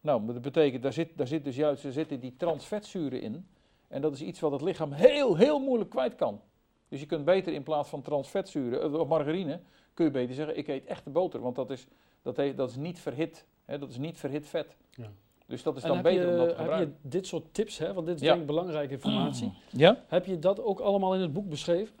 Nou, 0.00 0.22
maar 0.22 0.34
dat 0.34 0.42
betekent, 0.42 0.82
daar 0.82 0.92
zit, 0.92 1.16
daar 1.16 1.26
zit 1.26 1.44
dus 1.44 1.56
juist 1.56 1.84
er 1.84 1.92
zitten 1.92 2.20
die 2.20 2.36
transvetzuren 2.36 3.20
in. 3.20 3.46
En 3.88 4.00
dat 4.00 4.12
is 4.12 4.22
iets 4.22 4.40
wat 4.40 4.52
het 4.52 4.62
lichaam 4.62 4.92
heel, 4.92 5.36
heel 5.36 5.60
moeilijk 5.60 5.90
kwijt 5.90 6.14
kan. 6.14 6.40
Dus 6.88 7.00
je 7.00 7.06
kunt 7.06 7.24
beter 7.24 7.52
in 7.52 7.62
plaats 7.62 7.88
van 7.88 8.02
transvetzuren, 8.02 8.82
eh, 8.82 8.94
of 8.94 9.08
margarine, 9.08 9.60
kun 9.94 10.04
je 10.04 10.10
beter 10.10 10.34
zeggen, 10.34 10.56
ik 10.56 10.68
eet 10.68 10.84
echte 10.84 11.10
boter. 11.10 11.40
Want 11.40 11.56
dat 11.56 11.70
is, 11.70 11.86
dat 12.22 12.36
heeft, 12.36 12.56
dat 12.56 12.70
is 12.70 12.76
niet 12.76 13.00
verhit. 13.00 13.46
Hè, 13.64 13.78
dat 13.78 13.90
is 13.90 13.98
niet 13.98 14.18
verhit 14.18 14.46
vet. 14.46 14.76
Ja. 14.90 15.10
Dus 15.46 15.62
dat 15.62 15.76
is 15.76 15.82
En 15.82 15.88
dan 15.88 15.96
heb 15.96 16.06
beter 16.06 16.26
je, 16.26 16.30
om 16.30 16.36
dat 16.36 16.48
te 16.48 16.54
heb 16.54 16.60
gebruiken. 16.60 16.96
je 17.02 17.08
dit 17.08 17.26
soort 17.26 17.54
tips, 17.54 17.78
hè? 17.78 17.92
want 17.92 18.06
dit 18.06 18.14
is 18.14 18.20
Ja. 18.20 18.28
denk 18.28 18.40
ik 18.40 18.46
belangrijke 18.46 18.92
informatie. 18.92 19.52
Ja? 19.70 20.04
Heb 20.06 20.26
je 20.26 20.38
dat 20.38 20.60
ook 20.60 20.80
allemaal 20.80 21.14
in 21.14 21.20
het 21.20 21.32
boek 21.32 21.48
beschreven? 21.48 21.94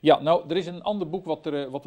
Ja, 0.00 0.20
nou, 0.20 0.48
er 0.48 0.56
is 0.56 0.66
een 0.66 0.82
ander 0.82 1.08
boek 1.08 1.24
wat 1.24 1.46
er, 1.46 1.64
eh, 1.64 1.70
wat, 1.70 1.86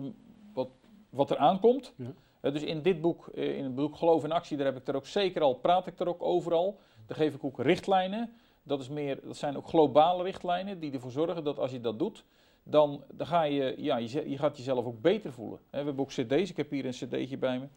wat, 0.54 0.70
wat 1.10 1.30
er 1.32 1.38
aankomt. 1.38 1.94
Ja. 1.96 2.14
Eh, 2.42 2.54
dus 2.54 2.64
in 2.64 2.82
dit 2.82 3.02
boek, 3.02 3.28
eh, 3.28 3.58
in 3.58 3.64
het 3.64 3.76
boek 3.76 3.96
Geloof 3.96 4.24
in 4.24 4.32
Actie, 4.32 4.58
daar 4.58 4.66
heb 4.66 4.78
ik 4.78 4.88
er 4.88 4.96
ook 4.96 5.06
zeker 5.06 5.42
al, 5.42 5.54
praat 5.54 5.88
ik 5.88 6.00
er 6.00 6.08
ook 6.08 6.22
overal. 6.24 6.80
Daar 7.06 7.18
geef 7.18 7.34
ik 7.34 7.44
ook 7.44 7.60
richtlijnen. 7.60 8.32
Dat, 8.64 8.80
is 8.82 8.90
meer, 8.90 9.20
dat 9.24 9.38
zijn 9.38 9.58
ook 9.58 9.68
globale 9.68 10.24
richtlijnen 10.24 10.80
die 10.80 10.92
ervoor 10.92 11.12
zorgen 11.12 11.44
dat 11.44 11.60
als 11.60 11.72
je 11.72 11.82
dat 11.82 12.00
doet, 12.00 12.24
dan, 12.72 13.04
dan 13.14 13.28
ga 13.28 13.44
je, 13.44 13.74
ja, 13.78 13.98
je, 13.98 14.38
gaat 14.38 14.58
jezelf 14.58 14.86
ook 14.86 15.02
beter 15.02 15.34
voelen. 15.34 15.60
We 15.70 15.78
hebben 15.78 16.00
ook 16.00 16.10
cd's, 16.10 16.50
ik 16.50 16.58
heb 16.58 16.70
hier 16.70 16.86
een 16.86 16.92
cd'tje 16.92 17.38
bij 17.38 17.60
me. 17.60 17.68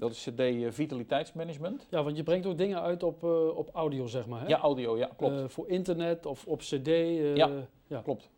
Dat 0.00 0.10
is 0.10 0.28
cd 0.34 0.40
eh, 0.40 0.70
Vitaliteitsmanagement. 0.70 1.86
Ja, 1.90 2.02
want 2.02 2.16
je 2.16 2.22
brengt 2.22 2.46
ook 2.46 2.58
dingen 2.58 2.80
uit 2.80 3.02
op, 3.02 3.24
eh, 3.24 3.56
op 3.56 3.70
audio, 3.72 4.06
zeg 4.06 4.26
maar. 4.26 4.40
Hè? 4.40 4.46
Ja, 4.46 4.58
audio, 4.58 4.98
ja, 4.98 5.10
klopt. 5.16 5.38
Eh, 5.38 5.48
voor 5.48 5.68
internet 5.68 6.26
of 6.26 6.46
op 6.46 6.58
cd. 6.58 6.86
Ja. 7.34 7.50
ja. 7.86 8.00
Klopt. 8.00 8.30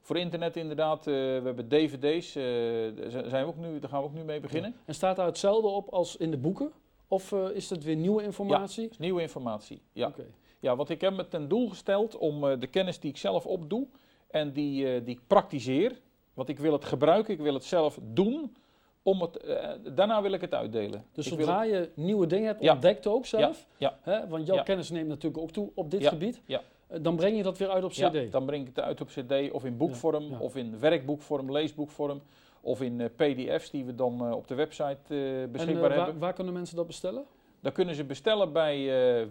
Voor 0.00 0.16
internet 0.16 0.56
inderdaad, 0.56 1.04
we 1.04 1.40
hebben 1.44 1.68
dvd's, 1.68 2.32
daar 2.32 3.28
zijn 3.28 3.44
we 3.44 3.50
ook 3.50 3.56
nu, 3.56 3.78
daar 3.78 3.90
gaan 3.90 4.00
we 4.00 4.06
ook 4.06 4.14
nu 4.14 4.24
mee 4.24 4.40
beginnen. 4.40 4.74
En 4.84 4.94
staat 4.94 5.16
daar 5.16 5.26
hetzelfde 5.26 5.68
op 5.68 5.88
als 5.88 6.16
in 6.16 6.30
de 6.30 6.36
boeken? 6.36 6.72
Of 7.08 7.32
is 7.32 7.70
het 7.70 7.84
weer 7.84 7.96
nieuwe 7.96 8.22
informatie? 8.22 8.82
Dat 8.82 8.92
is 8.92 8.98
nieuwe 8.98 9.22
informatie. 9.22 9.82
Ja. 9.92 10.06
Oké. 10.06 10.26
ja, 10.60 10.76
want 10.76 10.90
ik 10.90 11.00
heb 11.00 11.14
me 11.14 11.28
ten 11.28 11.48
doel 11.48 11.68
gesteld 11.68 12.16
om 12.16 12.60
de 12.60 12.66
kennis 12.66 13.00
die 13.00 13.10
ik 13.10 13.16
zelf 13.16 13.46
opdoe 13.46 13.86
en 14.26 14.52
die, 14.52 14.94
eh, 14.94 15.04
die 15.04 15.14
ik 15.14 15.20
praktiseer, 15.26 16.00
want 16.34 16.48
ik 16.48 16.58
wil 16.58 16.72
het 16.72 16.84
gebruiken, 16.84 17.34
ik 17.34 17.40
wil 17.40 17.54
het 17.54 17.64
zelf 17.64 17.98
doen, 18.02 18.56
om 19.02 19.20
het, 19.20 19.36
eh, 19.36 19.68
daarna 19.94 20.22
wil 20.22 20.32
ik 20.32 20.40
het 20.40 20.54
uitdelen. 20.54 21.04
Dus 21.12 21.26
Ik 21.26 21.36
wil 21.36 21.46
zodra 21.46 21.62
je 21.62 21.90
nieuwe 21.94 22.26
dingen 22.26 22.46
hebt 22.46 22.62
Ja. 22.62 22.72
ontdekt 22.72 23.06
ook 23.06 23.26
zelf, 23.26 23.66
ja. 23.76 23.98
Hè? 24.02 24.28
want 24.28 24.46
jouw 24.46 24.62
kennis 24.62 24.90
neemt 24.90 25.08
natuurlijk 25.08 25.42
ook 25.42 25.50
toe 25.50 25.70
op 25.74 25.90
dit 25.90 26.06
gebied. 26.06 26.40
Eh, 26.46 26.58
Dan 27.02 27.16
breng 27.16 27.36
je 27.36 27.42
dat 27.42 27.58
weer 27.58 27.68
uit 27.70 27.84
op 27.84 27.92
Ja, 27.92 28.10
CD. 28.10 28.32
dan 28.32 28.46
breng 28.46 28.60
ik 28.68 28.76
het 28.76 28.84
uit 28.84 29.00
op 29.00 29.06
cd 29.08 29.50
of 29.52 29.64
in 29.64 29.76
boekvorm, 29.76 30.32
of 30.40 30.56
in 30.56 30.78
werkboekvorm, 30.78 31.52
leesboekvorm, 31.52 32.20
of 32.60 32.80
in 32.82 33.10
pdf's 33.16 33.70
die 33.70 33.84
we 33.84 33.94
dan 33.94 34.34
op 34.34 34.48
de 34.48 34.54
website 34.54 34.96
en 35.14 35.50
beschikbaar 35.52 35.88
waar, 35.88 35.96
hebben. 35.96 36.18
waar 36.18 36.32
kunnen 36.32 36.52
mensen 36.52 36.76
dat 36.76 36.86
bestellen? 36.86 37.24
Dan 37.66 37.74
kunnen 37.74 37.94
ze 37.94 38.04
bestellen 38.04 38.52
bij 38.52 38.76
eh, 39.20 39.26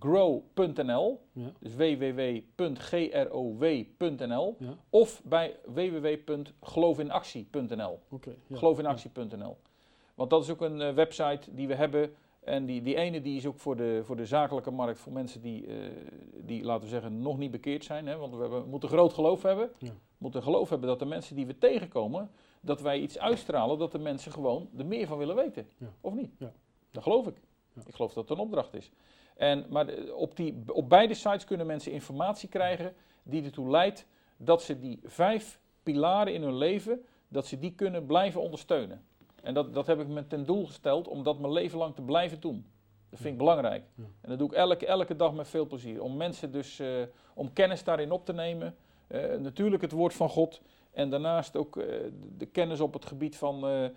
www.grow.nl, 0.00 1.20
Ja. 1.32 1.52
dus 1.60 1.74
www.grow.nl, 1.74 2.56
Ja, 4.58 4.76
of 4.90 5.22
bij 5.24 5.56
www.geloofinactie.nl. 5.64 7.98
oké. 8.10 8.34
ja. 8.46 8.56
Geloofinactie.nl. 8.56 9.56
Want 10.14 10.30
dat 10.30 10.42
is 10.42 10.50
ook 10.50 10.60
een 10.60 10.80
eh, 10.80 10.94
website 10.94 11.54
die 11.54 11.68
we 11.68 11.74
hebben. 11.74 12.14
En 12.40 12.66
die, 12.66 12.82
die 12.82 12.96
ene 12.96 13.20
die 13.20 13.36
is 13.36 13.46
ook 13.46 13.58
voor 13.58 13.76
de, 13.76 14.00
voor 14.04 14.16
de 14.16 14.26
zakelijke 14.26 14.70
markt, 14.70 14.98
voor 14.98 15.12
mensen 15.12 15.42
die, 15.42 15.66
eh, 15.66 15.74
die, 16.36 16.64
laten 16.64 16.82
we 16.84 16.88
zeggen, 16.88 17.22
nog 17.22 17.38
niet 17.38 17.50
bekeerd 17.50 17.84
zijn. 17.84 18.06
Hè? 18.06 18.16
Want 18.16 18.34
we, 18.34 18.40
hebben, 18.40 18.62
we 18.62 18.68
moeten 18.68 18.88
groot 18.88 19.12
geloof 19.12 19.42
hebben. 19.42 19.70
Ja. 19.78 19.88
We 19.88 19.94
moeten 20.18 20.42
geloof 20.42 20.68
hebben 20.68 20.88
dat 20.88 20.98
de 20.98 21.04
mensen 21.04 21.36
die 21.36 21.46
we 21.46 21.58
tegenkomen, 21.58 22.30
dat 22.60 22.80
wij 22.80 23.00
iets 23.00 23.18
uitstralen, 23.18 23.78
dat 23.78 23.92
de 23.92 23.98
mensen 23.98 24.32
gewoon 24.32 24.68
er 24.78 24.86
meer 24.86 25.06
van 25.06 25.18
willen 25.18 25.36
weten. 25.36 25.66
Of 26.00 26.14
niet? 26.14 26.30
Ja. 26.38 26.52
Dat 26.92 27.02
geloof 27.02 27.26
ik. 27.26 27.36
Ja. 27.72 27.82
Ik 27.86 27.94
geloof 27.94 28.12
dat 28.12 28.28
het 28.28 28.38
een 28.38 28.44
opdracht 28.44 28.74
is. 28.74 28.90
En, 29.36 29.66
maar 29.68 29.86
de- 29.86 30.14
op, 30.16 30.36
die, 30.36 30.62
op 30.72 30.88
beide 30.88 31.14
sites 31.14 31.44
kunnen 31.44 31.66
mensen 31.66 31.92
informatie 31.92 32.48
krijgen 32.48 32.94
die 33.22 33.44
ertoe 33.44 33.70
leidt 33.70 34.06
dat 34.36 34.62
ze 34.62 34.78
die 34.78 35.00
vijf 35.04 35.60
pilaren 35.82 36.34
in 36.34 36.42
hun 36.42 36.56
leven, 36.56 37.04
dat 37.28 37.46
ze 37.46 37.58
die 37.58 37.72
kunnen 37.74 38.06
blijven 38.06 38.40
ondersteunen. 38.40 39.04
En 39.42 39.54
dat, 39.54 39.74
dat 39.74 39.86
heb 39.86 40.00
ik 40.00 40.08
me 40.08 40.26
ten 40.26 40.44
doel 40.46 40.66
gesteld 40.66 41.08
om 41.08 41.22
dat 41.22 41.38
mijn 41.38 41.52
leven 41.52 41.78
lang 41.78 41.94
te 41.94 42.02
blijven 42.02 42.40
doen. 42.40 42.66
Dat 43.10 43.20
vind 43.20 43.32
ik 43.32 43.38
belangrijk. 43.38 43.84
Ja. 43.94 44.04
En 44.20 44.28
dat 44.28 44.38
doe 44.38 44.48
ik 44.48 44.54
elke, 44.54 44.86
elke 44.86 45.16
dag 45.16 45.32
met 45.34 45.48
veel 45.48 45.66
plezier. 45.66 46.02
Om 46.02 46.16
mensen 46.16 46.52
dus, 46.52 46.78
eh, 46.78 46.88
om 47.34 47.52
kennis 47.52 47.84
daarin 47.84 48.10
op 48.12 48.24
te 48.24 48.32
nemen. 48.32 48.76
Eh, 49.06 49.36
natuurlijk 49.38 49.82
het 49.82 49.92
woord 49.92 50.14
van 50.14 50.28
God. 50.28 50.60
En 50.92 51.10
daarnaast 51.10 51.56
ook 51.56 51.76
eh, 51.76 51.86
de- 52.36 52.46
kennis 52.46 52.80
op 52.80 52.92
het 52.92 53.04
gebied 53.04 53.36
van, 53.36 53.66
eh, 53.66 53.88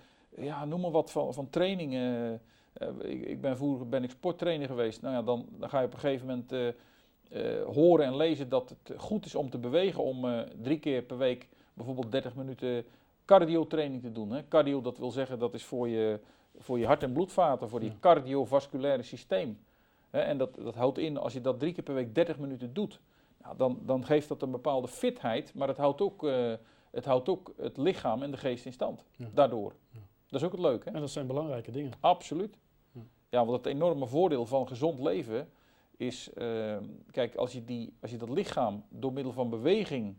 ja, 0.45 0.65
noem 0.65 0.81
maar 0.81 0.91
wat, 0.91 1.11
van, 1.11 1.33
van 1.33 1.49
trainingen. 1.49 2.41
Eh, 2.75 2.87
ik, 3.11 3.25
ik 3.25 3.41
ben 3.41 3.57
vroeger 3.57 3.89
ben 3.89 4.03
ik 4.03 4.09
sporttrainer 4.09 4.67
geweest. 4.67 5.01
Nou 5.01 5.13
ja, 5.15 5.21
dan, 5.21 5.45
dan 5.59 5.69
ga 5.69 5.79
je 5.79 5.85
op 5.85 5.93
een 5.93 5.99
gegeven 5.99 6.27
moment 6.27 6.51
eh, 6.51 6.67
eh, 6.67 7.65
horen 7.65 8.05
en 8.05 8.15
lezen 8.15 8.49
dat 8.49 8.69
het 8.69 8.99
goed 8.99 9.25
is 9.25 9.35
om 9.35 9.49
te 9.49 9.57
bewegen. 9.57 10.03
Om 10.03 10.45
drie 10.61 10.79
keer 10.79 11.01
per 11.01 11.17
week 11.17 11.47
bijvoorbeeld 11.73 12.11
30 12.11 12.35
minuten 12.35 12.85
cardio-training 13.25 14.01
te 14.01 14.11
doen. 14.11 14.31
Hè. 14.31 14.47
Cardio, 14.47 14.81
dat 14.81 14.97
wil 14.97 15.11
zeggen, 15.11 15.39
dat 15.39 15.53
is 15.53 15.63
voor 15.63 15.87
je, 15.87 16.19
voor 16.57 16.79
je 16.79 16.85
hart- 16.85 17.03
en 17.03 17.13
bloedvaten, 17.13 17.69
voor 17.69 17.83
Ja. 17.83 17.91
cardiovasculaire 17.99 19.03
systeem. 19.03 19.59
Hè, 20.09 20.19
en 20.19 20.37
dat, 20.37 20.55
dat 20.55 20.75
houdt 20.75 20.97
in, 20.97 21.17
als 21.17 21.33
je 21.33 21.41
dat 21.41 21.59
drie 21.59 21.73
keer 21.73 21.83
per 21.83 21.93
week 21.93 22.15
30 22.15 22.37
minuten 22.39 22.73
doet, 22.73 22.99
nou, 23.41 23.57
dan, 23.57 23.79
dan 23.85 24.05
geeft 24.05 24.27
dat 24.27 24.41
een 24.41 24.51
bepaalde 24.51 24.87
fitheid, 24.87 25.53
maar 25.53 25.67
het 25.67 25.77
houdt 25.77 26.01
ook, 26.01 26.21
het, 26.91 27.05
houdt 27.05 27.29
ook 27.29 27.53
het 27.57 27.77
lichaam 27.77 28.23
en 28.23 28.31
de 28.31 28.37
geest 28.37 28.65
in 28.65 28.73
stand. 28.73 29.03
Ja. 29.15 29.27
Daardoor. 29.33 29.73
Ja. 29.89 29.99
Dat 30.27 30.39
is 30.41 30.45
ook 30.45 30.51
het 30.53 30.61
leuke. 30.61 30.89
Hè? 30.89 30.95
En 30.95 31.01
dat 31.01 31.09
zijn 31.09 31.27
belangrijke 31.27 31.71
dingen. 31.71 31.91
Absoluut. 31.99 32.57
Ja. 33.35 33.45
Want 33.45 33.57
het 33.57 33.73
enorme 33.73 34.07
voordeel 34.07 34.45
van 34.45 34.67
gezond 34.67 34.99
leven 34.99 35.49
is, 35.97 36.33
eh, 36.33 36.77
kijk, 37.11 37.35
als 37.35 37.53
je, 37.53 37.63
die, 37.63 37.93
als 38.01 38.11
je 38.11 38.17
dat 38.17 38.29
lichaam 38.29 38.83
door 38.89 39.13
middel 39.13 39.33
van 39.33 39.49
beweging 39.49 40.15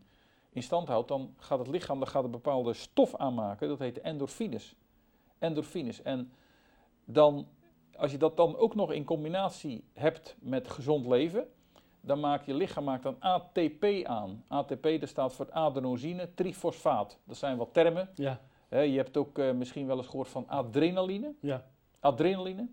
in 0.50 0.62
stand 0.62 0.88
houdt, 0.88 1.08
dan 1.08 1.34
gaat 1.38 1.58
het 1.58 1.68
lichaam 1.68 1.98
dan 1.98 2.08
gaat 2.08 2.24
een 2.24 2.30
bepaalde 2.30 2.72
stof 2.72 3.16
aanmaken, 3.16 3.68
dat 3.68 3.78
heet 3.78 4.00
endorfines. 4.00 4.74
Endorfines. 5.38 6.02
En 6.02 6.32
dan, 7.04 7.46
als 7.96 8.10
je 8.10 8.18
dat 8.18 8.36
dan 8.36 8.56
ook 8.56 8.74
nog 8.74 8.92
in 8.92 9.04
combinatie 9.04 9.84
hebt 9.92 10.36
met 10.40 10.68
gezond 10.68 11.06
leven, 11.06 11.48
dan 12.00 12.20
maakt 12.20 12.46
je 12.46 12.54
lichaam 12.54 12.84
maakt 12.84 13.02
dan 13.02 13.16
ATP 13.20 13.84
aan. 14.04 14.44
ATP 14.48 14.82
dat 15.00 15.08
staat 15.08 15.32
voor 15.32 15.52
adenosine 15.52 16.34
trifosfaat. 16.34 17.18
Dat 17.24 17.36
zijn 17.36 17.56
wat 17.56 17.72
termen. 17.72 18.10
Ja, 18.14 18.40
je 18.68 18.96
hebt 18.96 19.16
ook 19.16 19.38
eh, 19.38 19.52
misschien 19.52 19.86
wel 19.86 19.96
eens 19.96 20.06
gehoord 20.06 20.28
van 20.28 20.48
adrenaline. 20.48 21.34
ja. 21.40 21.66
Adrenaline. 22.00 22.68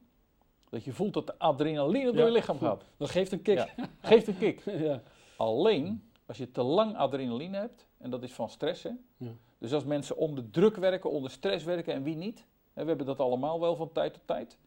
Dat 0.73 0.83
je 0.83 0.93
voelt 0.93 1.13
dat 1.13 1.27
de 1.27 1.39
adrenaline 1.39 2.11
door 2.11 2.25
je 2.25 2.31
lichaam 2.31 2.57
gaat. 2.57 2.83
Dat 2.97 3.09
geeft 3.09 3.31
een 3.31 3.41
kick. 3.41 3.73
Geeft 4.01 4.27
een 4.27 4.37
kick. 4.37 4.61
Ja. 4.85 5.01
Alleen 5.37 6.11
als 6.25 6.37
je 6.37 6.51
te 6.51 6.63
lang 6.63 6.97
adrenaline 6.97 7.57
hebt, 7.57 7.87
en 7.97 8.09
dat 8.09 8.23
is 8.23 8.33
van 8.33 8.49
stress. 8.49 8.83
Hè? 8.83 8.89
Ja. 9.17 9.31
Dus 9.57 9.73
als 9.73 9.83
mensen 9.83 10.17
onder 10.17 10.49
druk 10.49 10.75
werken, 10.75 11.09
onder 11.09 11.31
stress 11.31 11.65
werken 11.65 11.93
en 11.93 12.03
wie 12.03 12.15
niet, 12.15 12.45
hè, 12.73 12.81
we 12.81 12.87
hebben 12.87 13.05
dat 13.05 13.19
allemaal 13.19 13.59
wel 13.59 13.75
van 13.75 13.91
tijd 13.91 14.13
tot 14.13 14.21
tijd, 14.25 14.57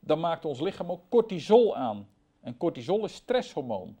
dan 0.00 0.20
maakt 0.20 0.44
ons 0.44 0.60
lichaam 0.60 0.90
ook 0.90 1.02
cortisol 1.08 1.76
aan. 1.76 2.08
En 2.40 2.56
cortisol 2.56 3.04
is 3.04 3.14
stresshormoon. 3.14 3.96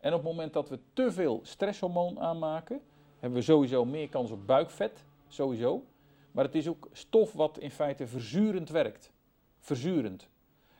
En 0.00 0.12
op 0.12 0.18
het 0.18 0.28
moment 0.28 0.52
dat 0.52 0.68
we 0.68 0.78
te 0.92 1.12
veel 1.12 1.40
stresshormoon 1.42 2.20
aanmaken, 2.20 2.80
hebben 3.18 3.38
we 3.38 3.44
sowieso 3.44 3.84
meer 3.84 4.08
kans 4.08 4.30
op 4.30 4.46
buikvet, 4.46 5.04
sowieso. 5.28 5.84
Maar 6.32 6.44
het 6.44 6.54
is 6.54 6.68
ook 6.68 6.88
stof 6.92 7.32
wat 7.32 7.58
in 7.58 7.70
feite 7.70 8.06
verzurend 8.06 8.68
werkt. 8.68 9.12
Verzurend. 9.58 10.28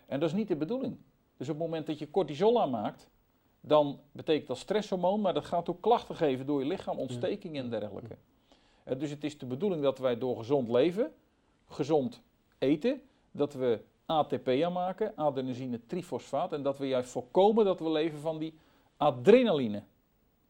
En 0.09 0.21
dat 0.21 0.29
is 0.29 0.35
niet 0.35 0.49
de 0.49 0.57
bedoeling. 0.57 0.97
Dus 1.37 1.49
op 1.49 1.55
het 1.55 1.64
moment 1.64 1.87
dat 1.87 1.99
je 1.99 2.11
cortisol 2.11 2.61
aanmaakt, 2.61 3.09
dan 3.61 4.01
betekent 4.12 4.47
dat 4.47 4.59
stresshormoon, 4.59 5.21
maar 5.21 5.35
dat 5.35 5.44
gaat 5.44 5.68
ook 5.68 5.81
klachten 5.81 6.16
geven 6.16 6.47
door 6.47 6.61
je 6.61 6.66
lichaam, 6.66 6.99
ontsteking 6.99 7.57
en 7.57 7.71
dergelijke. 7.71 8.16
Eh, 8.85 8.99
Dus 8.99 9.11
het 9.11 9.25
is 9.25 9.38
de 9.38 9.47
bedoeling 9.47 9.83
dat 9.83 9.99
wij 9.99 10.18
door 10.18 10.37
gezond 10.37 10.68
leven, 10.68 11.12
gezond 11.68 12.23
eten, 12.59 13.01
dat 13.31 13.53
we 13.55 13.81
ATP 14.07 14.49
aanmaken, 14.49 15.12
adenosine 15.16 15.81
trifosfaat, 15.87 16.53
en 16.53 16.62
dat 16.62 16.79
we 16.79 16.87
juist 16.88 17.11
voorkomen 17.11 17.64
dat 17.64 17.81
we 17.81 17.90
leven 17.90 18.18
van 18.18 18.38
die 18.38 18.55
adrenaline. 18.97 19.83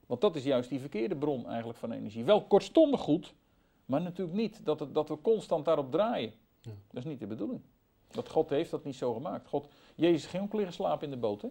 Want 0.06 0.20
dat 0.20 0.36
is 0.36 0.44
juist 0.44 0.68
die 0.68 0.80
verkeerde 0.80 1.16
bron 1.16 1.46
eigenlijk 1.46 1.78
van 1.78 1.92
energie. 1.92 2.24
Wel 2.24 2.42
kortstondig 2.44 3.00
goed, 3.00 3.34
maar 3.86 4.00
natuurlijk 4.00 4.36
niet 4.36 4.60
dat, 4.64 4.80
het, 4.80 4.94
dat 4.94 5.08
we 5.08 5.20
constant 5.22 5.64
daarop 5.64 5.90
draaien. 5.90 6.32
Ja. 6.60 6.70
Dat 6.90 7.04
is 7.04 7.10
niet 7.10 7.18
de 7.18 7.26
bedoeling. 7.26 7.60
Dat 8.10 8.28
God 8.28 8.50
heeft 8.50 8.70
dat 8.70 8.84
niet 8.84 8.96
zo 8.96 9.14
gemaakt. 9.14 9.48
God, 9.48 9.68
Jezus 9.94 10.26
ging 10.26 10.42
ook 10.42 10.52
liggen 10.52 10.72
slapen 10.74 11.04
in 11.04 11.10
de 11.10 11.16
boot. 11.16 11.42
Hè? 11.42 11.48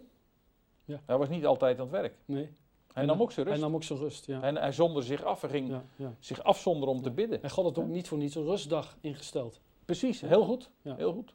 Ja. 0.84 1.00
Hij 1.06 1.18
was 1.18 1.28
niet 1.28 1.46
altijd 1.46 1.78
aan 1.78 1.82
het 1.82 1.90
werk. 2.00 2.14
Nee. 2.24 2.48
Hij 2.92 3.04
nam 3.04 3.22
ook 3.22 3.32
zijn 3.32 3.46
Hij 3.46 3.54
rust. 3.54 3.66
nam 3.66 3.74
ook 3.76 3.84
zijn 3.84 3.98
rust, 3.98 4.26
ja. 4.26 4.42
En 4.42 4.56
hij 4.56 4.72
zonderde 4.72 5.06
zich 5.06 5.24
af. 5.24 5.40
Hij 5.40 5.50
ging 5.50 5.68
ja, 5.68 5.84
ja. 5.96 6.14
zich 6.18 6.42
afzonderen 6.42 6.94
om 6.94 7.02
te 7.02 7.10
bidden. 7.10 7.42
En 7.42 7.50
God 7.50 7.64
had 7.64 7.78
ook 7.78 7.90
niet 7.90 8.08
voor 8.08 8.18
niets 8.18 8.34
een 8.34 8.44
rustdag 8.44 8.96
ingesteld. 9.00 9.60
Precies, 9.84 10.20
heel 10.20 10.44
goed. 10.44 10.70
Ja. 10.82 10.94
Heel 10.96 11.12
goed. 11.12 11.34